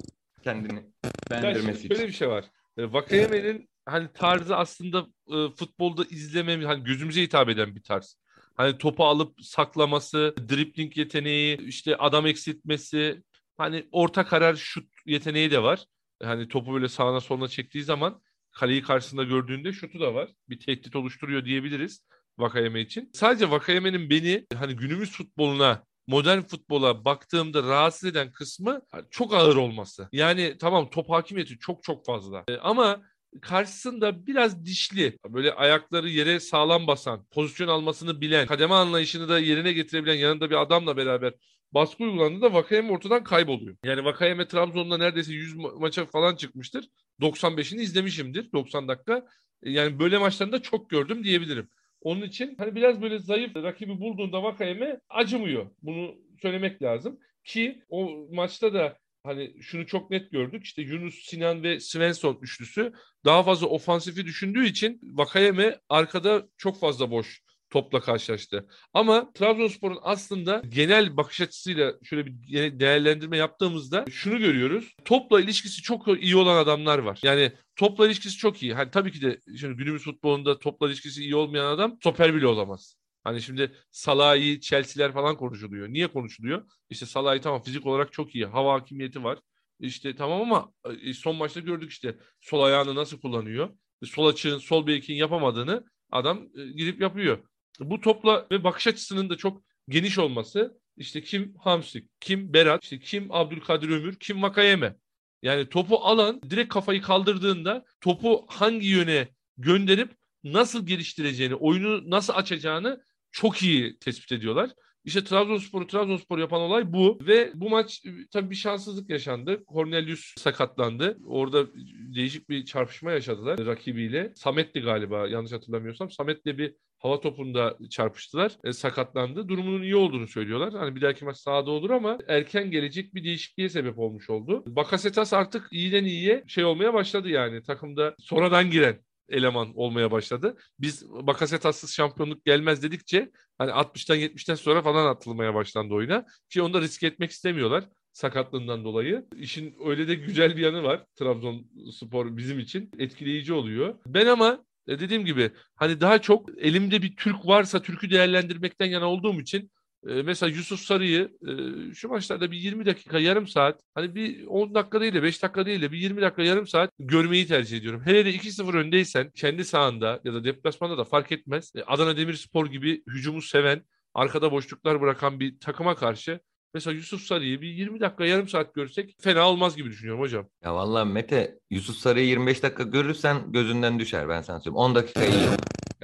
Kendini 0.44 0.82
beğendirmesi 1.31 1.87
için. 1.87 2.06
bir 2.06 2.12
şey 2.12 2.29
var. 2.29 2.44
Vakayeme'nin 2.79 3.70
hani 3.87 4.08
tarzı 4.14 4.56
aslında 4.56 5.06
e, 5.29 5.37
futbolda 5.56 6.05
izlememiz 6.05 6.67
hani 6.67 6.85
gözümüze 6.85 7.23
hitap 7.23 7.49
eden 7.49 7.75
bir 7.76 7.82
tarz. 7.82 8.17
Hani 8.55 8.79
topu 8.79 9.05
alıp 9.05 9.41
saklaması, 9.43 10.35
dribling 10.49 10.97
yeteneği, 10.99 11.56
işte 11.58 11.97
adam 11.97 12.26
eksiltmesi, 12.26 13.23
hani 13.60 13.88
orta 13.92 14.26
karar 14.26 14.54
şut 14.54 14.88
yeteneği 15.06 15.50
de 15.50 15.62
var. 15.62 15.84
Hani 16.22 16.48
topu 16.48 16.74
böyle 16.74 16.88
sağına 16.88 17.20
soluna 17.20 17.48
çektiği 17.48 17.84
zaman 17.84 18.22
kaleyi 18.50 18.82
karşısında 18.82 19.24
gördüğünde 19.24 19.72
şutu 19.72 20.00
da 20.00 20.14
var. 20.14 20.30
Bir 20.48 20.60
tehdit 20.60 20.96
oluşturuyor 20.96 21.44
diyebiliriz 21.44 22.04
Vakayeme 22.38 22.80
için. 22.80 23.10
Sadece 23.14 23.50
Vakayeme'nin 23.50 24.10
beni 24.10 24.46
hani 24.54 24.76
günümüz 24.76 25.10
futboluna 25.10 25.84
modern 26.06 26.40
futbola 26.40 27.04
baktığımda 27.04 27.62
rahatsız 27.62 28.10
eden 28.10 28.32
kısmı 28.32 28.80
çok 29.10 29.34
ağır 29.34 29.56
olması. 29.56 30.08
Yani 30.12 30.56
tamam 30.60 30.90
top 30.90 31.10
hakimiyeti 31.10 31.58
çok 31.58 31.82
çok 31.82 32.06
fazla. 32.06 32.44
E, 32.48 32.56
ama 32.56 33.02
karşısında 33.42 34.26
biraz 34.26 34.64
dişli, 34.64 35.18
böyle 35.28 35.52
ayakları 35.52 36.08
yere 36.08 36.40
sağlam 36.40 36.87
basan, 36.87 37.25
pozisyon 37.30 37.68
almasını 37.68 38.20
bilen, 38.20 38.46
kademe 38.46 38.75
anlayışını 38.75 39.28
da 39.28 39.38
yerine 39.38 39.72
getirebilen 39.72 40.14
yanında 40.14 40.50
bir 40.50 40.62
adamla 40.62 40.96
beraber 40.96 41.32
baskı 41.72 42.02
uygulandığında 42.04 42.52
Vakayeme 42.52 42.92
ortadan 42.92 43.25
kayboluyor. 43.25 43.76
Yani 43.84 44.04
Vakayeme 44.04 44.49
Trabzon'da 44.49 44.99
neredeyse 44.99 45.32
100 45.32 45.56
ma- 45.56 45.80
maça 45.80 46.06
falan 46.06 46.37
çıkmıştır. 46.37 46.88
95'ini 47.20 47.80
izlemişimdir 47.80 48.52
90 48.52 48.88
dakika. 48.88 49.26
Yani 49.62 49.99
böyle 49.99 50.18
maçlarında 50.18 50.62
çok 50.62 50.90
gördüm 50.90 51.25
diyebilirim. 51.25 51.68
Onun 52.00 52.22
için 52.22 52.54
hani 52.58 52.75
biraz 52.75 53.02
böyle 53.02 53.18
zayıf 53.18 53.56
rakibi 53.56 54.00
bulduğunda 54.00 54.42
Vakayeme 54.42 55.00
acımıyor. 55.08 55.70
Bunu 55.82 56.14
söylemek 56.42 56.82
lazım. 56.82 57.18
Ki 57.44 57.82
o 57.88 58.10
maçta 58.32 58.75
da 58.75 58.99
hani 59.24 59.62
şunu 59.62 59.86
çok 59.86 60.10
net 60.10 60.30
gördük. 60.32 60.64
İşte 60.64 60.82
Yunus, 60.82 61.14
Sinan 61.24 61.62
ve 61.62 61.80
Svensson 61.80 62.38
üçlüsü 62.42 62.92
daha 63.24 63.42
fazla 63.42 63.66
ofansifi 63.66 64.26
düşündüğü 64.26 64.66
için 64.66 65.00
Vakayeme 65.02 65.80
arkada 65.88 66.48
çok 66.56 66.80
fazla 66.80 67.10
boş 67.10 67.42
topla 67.70 68.00
karşılaştı. 68.00 68.66
Ama 68.94 69.32
Trabzonspor'un 69.32 69.98
aslında 70.02 70.62
genel 70.68 71.16
bakış 71.16 71.40
açısıyla 71.40 71.94
şöyle 72.02 72.26
bir 72.26 72.32
değerlendirme 72.80 73.36
yaptığımızda 73.36 74.04
şunu 74.10 74.38
görüyoruz. 74.38 74.94
Topla 75.04 75.40
ilişkisi 75.40 75.82
çok 75.82 76.22
iyi 76.22 76.36
olan 76.36 76.56
adamlar 76.56 76.98
var. 76.98 77.18
Yani 77.22 77.52
topla 77.76 78.06
ilişkisi 78.06 78.36
çok 78.36 78.62
iyi. 78.62 78.74
Hani 78.74 78.90
tabii 78.90 79.12
ki 79.12 79.22
de 79.22 79.40
şimdi 79.60 79.76
günümüz 79.76 80.02
futbolunda 80.02 80.58
topla 80.58 80.88
ilişkisi 80.88 81.20
iyi 81.20 81.36
olmayan 81.36 81.66
adam 81.66 81.96
stoper 82.00 82.34
bile 82.34 82.46
olamaz. 82.46 83.00
Hani 83.24 83.42
şimdi 83.42 83.72
Salah'ı, 83.90 84.60
Chelsea'ler 84.60 85.12
falan 85.12 85.36
konuşuluyor. 85.36 85.88
Niye 85.88 86.06
konuşuluyor? 86.06 86.70
İşte 86.90 87.06
Salah'ı 87.06 87.40
tamam 87.40 87.62
fizik 87.62 87.86
olarak 87.86 88.12
çok 88.12 88.34
iyi. 88.34 88.46
Hava 88.46 88.74
hakimiyeti 88.74 89.24
var. 89.24 89.38
İşte 89.80 90.16
tamam 90.16 90.40
ama 90.40 90.72
e, 91.02 91.14
son 91.14 91.36
maçta 91.36 91.60
gördük 91.60 91.90
işte 91.90 92.16
sol 92.40 92.62
ayağını 92.62 92.94
nasıl 92.94 93.20
kullanıyor. 93.20 93.70
Sol 94.04 94.26
açığın, 94.26 94.58
sol 94.58 94.86
bekin 94.86 95.14
yapamadığını 95.14 95.84
adam 96.10 96.48
e, 96.58 96.66
gidip 96.66 97.00
yapıyor. 97.00 97.38
Bu 97.80 98.00
topla 98.00 98.46
ve 98.50 98.64
bakış 98.64 98.86
açısının 98.86 99.30
da 99.30 99.36
çok 99.36 99.62
geniş 99.88 100.18
olması 100.18 100.80
işte 100.96 101.22
kim 101.22 101.54
Hamsik, 101.58 102.08
kim 102.20 102.52
Berat, 102.52 102.84
işte 102.84 102.98
kim 102.98 103.32
Abdülkadir 103.32 103.88
Ömür, 103.88 104.16
kim 104.16 104.42
Vakayeme. 104.42 104.96
Yani 105.42 105.68
topu 105.68 105.96
alan 105.96 106.40
direkt 106.50 106.72
kafayı 106.72 107.02
kaldırdığında 107.02 107.84
topu 108.00 108.46
hangi 108.48 108.86
yöne 108.86 109.28
gönderip 109.58 110.10
nasıl 110.44 110.86
geliştireceğini, 110.86 111.54
oyunu 111.54 112.10
nasıl 112.10 112.32
açacağını 112.32 113.02
çok 113.32 113.62
iyi 113.62 113.99
tespit 113.99 114.32
ediyorlar. 114.32 114.70
İşte 115.04 115.25
Trabzonspor'u 115.25 115.87
Trabzonspor 115.87 116.38
yapan 116.38 116.60
olay 116.60 116.92
bu 116.92 117.18
ve 117.22 117.50
bu 117.54 117.70
maç 117.70 118.02
e, 118.06 118.10
tabii 118.32 118.50
bir 118.50 118.54
şanssızlık 118.54 119.10
yaşandı. 119.10 119.64
Cornelius 119.72 120.34
sakatlandı. 120.38 121.18
Orada 121.26 121.66
değişik 122.14 122.49
bir 122.49 122.64
çarpışma 122.64 123.12
yaşadılar 123.12 123.66
rakibiyle. 123.66 124.32
Samet'ti 124.37 124.80
galiba 124.80 125.28
yanlış 125.28 125.52
hatırlamıyorsam. 125.52 126.10
Samet'le 126.10 126.46
bir 126.46 126.75
hava 126.99 127.20
topunda 127.20 127.78
çarpıştılar. 127.90 128.56
E, 128.64 128.72
sakatlandı. 128.72 129.49
Durumunun 129.49 129.82
iyi 129.82 129.96
olduğunu 129.96 130.26
söylüyorlar. 130.26 130.75
Hani 130.75 130.96
bir 130.96 131.00
dahaki 131.00 131.25
maç 131.25 131.37
sahada 131.37 131.70
olur 131.70 131.90
ama 131.90 132.18
erken 132.28 132.70
gelecek 132.70 133.14
bir 133.14 133.25
değişikliğe 133.25 133.68
sebep 133.68 133.99
olmuş 133.99 134.30
oldu. 134.30 134.62
Bakasetas 134.66 135.32
artık 135.32 135.68
iyiden 135.72 136.04
iyiye 136.04 136.44
şey 136.46 136.64
olmaya 136.64 136.94
başladı 136.94 137.28
yani. 137.28 137.62
Takımda 137.62 138.14
sonradan 138.18 138.70
giren 138.70 139.00
eleman 139.30 139.72
olmaya 139.75 140.10
başladı. 140.10 140.56
Biz 140.78 141.10
Bakasetas'sız 141.10 141.92
şampiyonluk 141.92 142.44
gelmez 142.44 142.82
dedikçe 142.82 143.30
hani 143.58 143.70
60'tan 143.70 144.16
70'ten 144.16 144.54
sonra 144.54 144.82
falan 144.82 145.06
atılmaya 145.06 145.54
başlandı 145.54 145.94
oyuna. 145.94 146.25
Ki 146.50 146.62
onu 146.62 146.75
da 146.75 146.80
risk 146.80 147.02
etmek 147.02 147.30
istemiyorlar 147.30 147.84
sakatlığından 148.12 148.84
dolayı. 148.84 149.26
İşin 149.37 149.76
öyle 149.84 150.08
de 150.08 150.14
güzel 150.14 150.56
bir 150.56 150.62
yanı 150.62 150.82
var 150.82 151.04
Trabzonspor 151.16 152.37
bizim 152.37 152.58
için. 152.58 152.90
Etkileyici 152.99 153.52
oluyor. 153.52 153.94
Ben 154.06 154.26
ama 154.26 154.64
e, 154.88 155.00
dediğim 155.00 155.25
gibi 155.25 155.50
hani 155.75 156.00
daha 156.00 156.18
çok 156.20 156.49
elimde 156.58 157.02
bir 157.02 157.16
Türk 157.16 157.46
varsa 157.46 157.82
Türk'ü 157.82 158.10
değerlendirmekten 158.10 158.87
yana 158.87 159.10
olduğum 159.10 159.40
için 159.40 159.70
e, 160.09 160.23
mesela 160.23 160.50
Yusuf 160.50 160.80
Sarı'yı 160.80 161.30
e, 161.49 161.52
şu 161.95 162.09
maçlarda 162.09 162.50
bir 162.50 162.57
20 162.57 162.87
dakika 162.87 163.19
yarım 163.19 163.47
saat 163.47 163.80
hani 163.95 164.14
bir 164.14 164.47
10 164.47 164.75
dakika 164.75 165.00
değil 165.00 165.14
de 165.14 165.23
5 165.23 165.42
dakika 165.42 165.66
değil 165.66 165.83
de 165.83 165.92
bir 165.92 165.99
20 165.99 166.23
dakika 166.23 166.42
yarım 166.42 166.66
saat 166.66 166.90
görmeyi 166.99 167.47
tercih 167.47 167.78
ediyorum. 167.78 168.02
Hele 168.04 168.25
de 168.25 168.30
2-0 168.30 168.76
öndeysen 168.78 169.30
kendi 169.30 169.64
sahanda 169.64 170.21
ya 170.25 170.35
da 170.35 170.45
deplasmanda 170.45 170.99
da 170.99 171.04
fark 171.04 171.33
etmez. 171.33 171.73
Adana 171.87 172.16
Demirspor 172.16 172.66
gibi 172.66 173.02
hücumu 173.07 173.42
seven 173.42 173.83
arkada 174.14 174.52
boşluklar 174.52 175.00
bırakan 175.00 175.40
bir 175.40 175.61
takıma 175.61 175.95
karşı 175.95 176.40
Mesela 176.75 176.97
Yusuf 176.97 177.23
Sarı'yı 177.23 177.61
bir 177.61 177.69
20 177.69 178.00
dakika 178.00 178.26
yarım 178.26 178.49
saat 178.49 178.75
görsek 178.75 179.16
fena 179.21 179.49
olmaz 179.49 179.76
gibi 179.76 179.90
düşünüyorum 179.90 180.23
hocam. 180.23 180.47
Ya 180.64 180.75
vallahi 180.75 181.09
Mete 181.09 181.59
Yusuf 181.71 181.97
Sarı'yı 181.97 182.26
25 182.26 182.62
dakika 182.62 182.83
görürsen 182.83 183.52
gözünden 183.52 183.99
düşer 183.99 184.28
ben 184.28 184.42
sana 184.42 184.61
söyleyeyim. 184.61 184.76
10 184.76 184.95
dakika 184.95 185.25
iyi. 185.25 185.49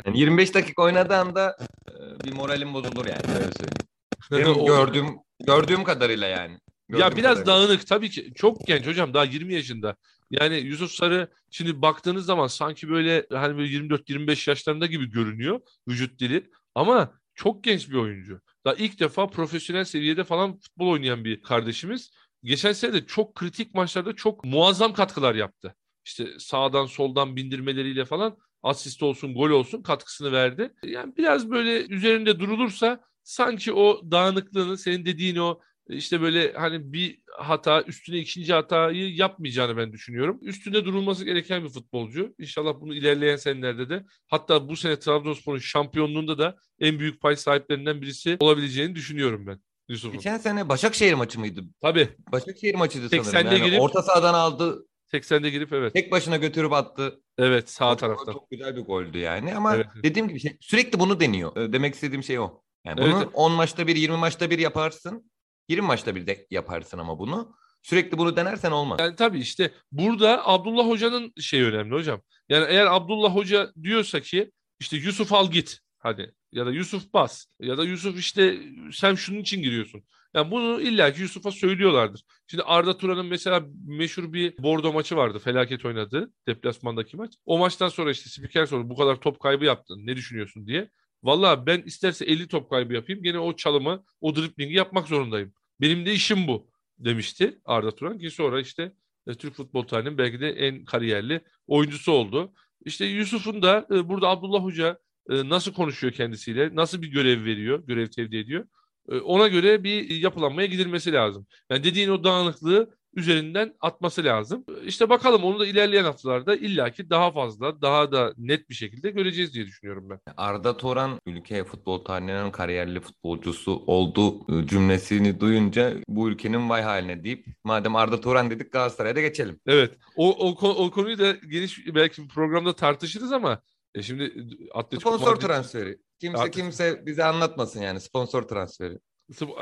Yani 0.06 0.18
25 0.18 0.54
dakika 0.54 0.82
oynadığı 0.82 1.16
anda 1.16 1.56
e, 1.88 1.92
bir 2.26 2.32
moralim 2.32 2.74
bozulur 2.74 3.06
yani 3.06 3.34
öyle 3.34 3.52
söyleyeyim. 3.52 3.86
Benim 4.30 4.66
gördüğüm 4.66 5.06
gördüğüm 5.46 5.84
kadarıyla 5.84 6.26
yani. 6.26 6.58
Gördüğüm 6.88 7.04
ya 7.04 7.16
biraz 7.16 7.38
kadarıyla. 7.38 7.68
dağınık 7.68 7.86
tabii 7.86 8.10
ki. 8.10 8.32
Çok 8.34 8.66
genç 8.66 8.86
hocam 8.86 9.14
daha 9.14 9.24
20 9.24 9.54
yaşında. 9.54 9.96
Yani 10.30 10.56
Yusuf 10.56 10.90
Sarı 10.90 11.28
şimdi 11.50 11.82
baktığınız 11.82 12.26
zaman 12.26 12.46
sanki 12.46 12.88
böyle 12.88 13.26
hani 13.32 13.56
böyle 13.56 13.76
24-25 13.76 14.50
yaşlarında 14.50 14.86
gibi 14.86 15.10
görünüyor 15.10 15.60
vücut 15.88 16.20
dili. 16.20 16.50
Ama 16.74 17.12
çok 17.34 17.64
genç 17.64 17.90
bir 17.90 17.94
oyuncu. 17.94 18.40
Daha 18.64 18.74
ilk 18.74 19.00
defa 19.00 19.26
profesyonel 19.26 19.84
seviyede 19.84 20.24
falan 20.24 20.58
futbol 20.58 20.88
oynayan 20.88 21.24
bir 21.24 21.42
kardeşimiz. 21.42 22.10
Geçen 22.44 22.72
sene 22.72 22.92
de 22.92 23.06
çok 23.06 23.34
kritik 23.34 23.74
maçlarda 23.74 24.16
çok 24.16 24.44
muazzam 24.44 24.92
katkılar 24.92 25.34
yaptı. 25.34 25.74
İşte 26.04 26.26
sağdan 26.38 26.86
soldan 26.86 27.36
bindirmeleriyle 27.36 28.04
falan 28.04 28.36
asist 28.66 29.02
olsun, 29.02 29.34
gol 29.34 29.50
olsun 29.50 29.82
katkısını 29.82 30.32
verdi. 30.32 30.74
Yani 30.84 31.16
biraz 31.16 31.50
böyle 31.50 31.86
üzerinde 31.86 32.40
durulursa 32.40 33.00
sanki 33.22 33.72
o 33.72 34.00
dağınıklığını 34.10 34.78
senin 34.78 35.04
dediğin 35.04 35.36
o 35.36 35.60
işte 35.88 36.20
böyle 36.20 36.52
hani 36.52 36.92
bir 36.92 37.18
hata 37.38 37.82
üstüne 37.82 38.18
ikinci 38.18 38.52
hatayı 38.52 39.14
yapmayacağını 39.14 39.76
ben 39.76 39.92
düşünüyorum. 39.92 40.38
Üstünde 40.42 40.84
durulması 40.84 41.24
gereken 41.24 41.64
bir 41.64 41.68
futbolcu. 41.68 42.34
İnşallah 42.38 42.80
bunu 42.80 42.94
ilerleyen 42.94 43.36
senelerde 43.36 43.88
de 43.88 44.04
hatta 44.26 44.68
bu 44.68 44.76
sene 44.76 44.98
Trabzonspor'un 44.98 45.58
şampiyonluğunda 45.58 46.38
da 46.38 46.56
en 46.80 46.98
büyük 46.98 47.20
pay 47.20 47.36
sahiplerinden 47.36 48.02
birisi 48.02 48.36
olabileceğini 48.40 48.94
düşünüyorum 48.94 49.46
ben. 49.46 49.60
Yusuf'un. 49.88 50.12
Geçen 50.12 50.38
sene 50.38 50.68
Başakşehir 50.68 51.14
maçı 51.14 51.40
mıydı? 51.40 51.64
Tabii. 51.80 52.08
Başakşehir 52.32 52.74
maçıydı 52.74 53.06
80'de 53.06 53.24
sanırım. 53.24 53.52
Yani 53.52 53.64
girip- 53.70 53.80
orta 53.80 54.02
sahadan 54.02 54.34
aldı. 54.34 54.86
80'de 55.16 55.50
girip 55.50 55.72
evet. 55.72 55.94
Tek 55.94 56.12
başına 56.12 56.36
götürüp 56.36 56.72
attı. 56.72 57.20
Evet 57.38 57.70
sağ 57.70 57.92
O- 57.92 57.96
taraftan. 57.96 58.32
Çok 58.32 58.50
güzel 58.50 58.76
bir 58.76 58.80
goldü 58.80 59.18
yani 59.18 59.54
ama 59.54 59.74
Evet. 59.74 59.86
dediğim 60.02 60.28
gibi 60.28 60.40
şey, 60.40 60.56
sürekli 60.60 60.98
bunu 61.00 61.20
deniyor. 61.20 61.72
Demek 61.72 61.94
istediğim 61.94 62.22
şey 62.22 62.38
o. 62.38 62.62
Yani 62.84 63.00
Evet. 63.02 63.14
bunu 63.14 63.30
10 63.34 63.52
maçta 63.52 63.86
bir, 63.86 63.96
20 63.96 64.16
maçta 64.16 64.50
bir 64.50 64.58
yaparsın. 64.58 65.30
20 65.68 65.86
maçta 65.86 66.14
bir 66.14 66.26
de 66.26 66.46
yaparsın 66.50 66.98
ama 66.98 67.18
bunu. 67.18 67.56
Sürekli 67.82 68.18
bunu 68.18 68.36
denersen 68.36 68.70
olmaz. 68.70 69.00
Yani 69.00 69.16
tabii 69.16 69.38
işte 69.38 69.70
burada 69.92 70.48
Abdullah 70.48 70.86
Hoca'nın 70.88 71.32
şey 71.40 71.62
önemli 71.62 71.94
hocam. 71.94 72.20
Yani 72.48 72.66
eğer 72.68 72.86
Abdullah 72.86 73.34
Hoca 73.34 73.72
diyorsa 73.82 74.20
ki 74.20 74.52
işte 74.80 74.96
Yusuf 74.96 75.32
al 75.32 75.50
git 75.50 75.78
hadi 75.98 76.34
ya 76.52 76.66
da 76.66 76.70
Yusuf 76.70 77.12
bas 77.12 77.46
ya 77.60 77.78
da 77.78 77.84
Yusuf 77.84 78.18
işte 78.18 78.58
sen 78.92 79.14
şunun 79.14 79.38
için 79.38 79.62
giriyorsun. 79.62 80.04
Yani 80.36 80.50
bunu 80.50 80.80
illaki 80.80 81.20
Yusuf'a 81.20 81.50
söylüyorlardır. 81.50 82.24
Şimdi 82.46 82.62
Arda 82.62 82.96
Turan'ın 82.96 83.26
mesela 83.26 83.66
meşhur 83.86 84.32
bir 84.32 84.58
Bordo 84.58 84.92
maçı 84.92 85.16
vardı. 85.16 85.38
Felaket 85.38 85.84
oynadı 85.84 86.32
deplasmandaki 86.46 87.16
maç. 87.16 87.34
O 87.44 87.58
maçtan 87.58 87.88
sonra 87.88 88.10
işte 88.10 88.30
spiker 88.30 88.66
sordu 88.66 88.90
bu 88.90 88.96
kadar 88.96 89.16
top 89.16 89.40
kaybı 89.40 89.64
yaptın 89.64 90.06
ne 90.06 90.16
düşünüyorsun 90.16 90.66
diye. 90.66 90.90
Vallahi 91.22 91.66
ben 91.66 91.82
isterse 91.82 92.24
50 92.24 92.48
top 92.48 92.70
kaybı 92.70 92.94
yapayım 92.94 93.22
gene 93.22 93.38
o 93.38 93.56
çalımı 93.56 94.04
o 94.20 94.36
driplingi 94.36 94.74
yapmak 94.74 95.08
zorundayım. 95.08 95.52
Benim 95.80 96.06
de 96.06 96.12
işim 96.12 96.46
bu 96.48 96.70
demişti 96.98 97.58
Arda 97.64 97.90
Turan 97.90 98.18
ki 98.18 98.30
sonra 98.30 98.60
işte 98.60 98.92
e, 99.26 99.34
Türk 99.34 99.54
futbol 99.54 99.82
tarihinin 99.82 100.18
belki 100.18 100.40
de 100.40 100.50
en 100.50 100.84
kariyerli 100.84 101.40
oyuncusu 101.66 102.12
oldu. 102.12 102.52
İşte 102.84 103.04
Yusuf'un 103.04 103.62
da 103.62 103.86
e, 103.90 104.08
burada 104.08 104.28
Abdullah 104.28 104.62
Hoca 104.62 104.98
e, 105.30 105.48
nasıl 105.48 105.72
konuşuyor 105.72 106.12
kendisiyle, 106.12 106.70
nasıl 106.74 107.02
bir 107.02 107.08
görev 107.08 107.44
veriyor, 107.44 107.86
görev 107.86 108.06
tevdi 108.06 108.36
ediyor. 108.36 108.66
E, 109.10 109.18
ona 109.18 109.48
göre 109.48 109.84
bir 109.84 110.10
yapılanmaya 110.10 110.66
gidilmesi 110.66 111.12
lazım. 111.12 111.46
Yani 111.70 111.84
dediğin 111.84 112.08
o 112.08 112.24
dağınıklığı 112.24 112.90
üzerinden 113.16 113.74
atması 113.80 114.24
lazım. 114.24 114.64
İşte 114.84 115.08
bakalım 115.08 115.44
onu 115.44 115.60
da 115.60 115.66
ilerleyen 115.66 116.04
haftalarda 116.04 116.56
illaki 116.56 117.10
daha 117.10 117.30
fazla, 117.30 117.82
daha 117.82 118.12
da 118.12 118.34
net 118.36 118.70
bir 118.70 118.74
şekilde 118.74 119.10
göreceğiz 119.10 119.54
diye 119.54 119.66
düşünüyorum 119.66 120.10
ben. 120.10 120.20
Arda 120.36 120.76
Toran 120.76 121.20
ülke 121.26 121.64
futbol 121.64 122.04
tarihinin 122.04 122.50
kariyerli 122.50 123.00
futbolcusu 123.00 123.82
oldu 123.86 124.40
e, 124.48 124.66
cümlesini 124.66 125.40
duyunca 125.40 125.94
bu 126.08 126.28
ülkenin 126.28 126.70
vay 126.70 126.82
haline 126.82 127.24
deyip 127.24 127.46
madem 127.64 127.96
Arda 127.96 128.20
Toran 128.20 128.50
dedik 128.50 128.72
Galatasaray'a 128.72 129.16
da 129.16 129.20
geçelim. 129.20 129.60
Evet. 129.66 129.98
O, 130.16 130.30
o, 130.30 130.68
o 130.68 130.90
konuyu 130.90 131.18
da 131.18 131.32
geniş 131.32 131.86
belki 131.94 132.28
programda 132.28 132.72
tartışırız 132.72 133.32
ama 133.32 133.60
e, 133.96 134.02
şimdi 134.02 134.32
Atletico 134.74 135.10
Sponsor 135.10 135.36
Madrid- 135.36 135.40
transferi. 135.46 135.98
Kimse 136.20 136.38
Artık- 136.38 136.54
kimse 136.54 137.06
bize 137.06 137.24
anlatmasın 137.24 137.82
yani 137.82 138.00
sponsor 138.00 138.42
transferi. 138.42 138.98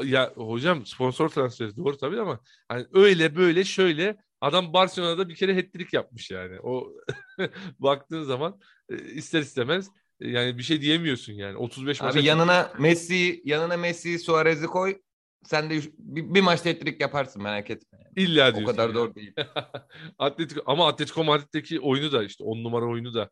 Ya 0.05 0.33
hocam 0.37 0.87
sponsor 0.87 1.29
transferi 1.29 1.77
doğru 1.77 1.97
tabii 1.97 2.21
ama 2.21 2.41
hani 2.69 2.87
öyle 2.93 3.37
böyle 3.37 3.65
şöyle 3.65 4.17
adam 4.41 4.73
Barcelona'da 4.73 5.29
bir 5.29 5.35
kere 5.35 5.55
hat-trick 5.57 5.97
yapmış 5.97 6.31
yani. 6.31 6.61
O 6.61 6.93
baktığın 7.79 8.23
zaman 8.23 8.61
e, 8.89 8.97
ister 8.97 9.41
istemez 9.41 9.89
e, 10.21 10.29
yani 10.29 10.59
bir 10.59 10.63
şey 10.63 10.81
diyemiyorsun 10.81 11.33
yani. 11.33 11.57
35 11.57 12.01
maça 12.01 12.19
Abi 12.19 12.27
yanına 12.27 12.73
Messi, 12.79 13.43
yanına 13.45 13.77
Messi, 13.77 14.19
Suarez'i 14.19 14.67
koy. 14.67 15.01
Sen 15.45 15.71
de 15.71 15.81
bir, 15.99 16.35
bir 16.35 16.41
maçta 16.41 16.71
hat 16.71 17.01
yaparsın 17.01 17.43
merak 17.43 17.71
etme. 17.71 17.99
illa 18.17 18.51
O 18.51 18.55
diyorsun. 18.55 18.65
kadar 18.65 18.83
yani. 18.89 18.93
zor 18.95 19.15
değil. 19.15 19.35
Atletico 20.19 20.63
ama 20.67 20.89
Atletico 20.89 21.25
Madrid'deki 21.25 21.81
oyunu 21.81 22.13
da 22.13 22.25
işte 22.25 22.45
10 22.45 22.65
numara 22.65 22.85
oyunu 22.87 23.15
da 23.15 23.31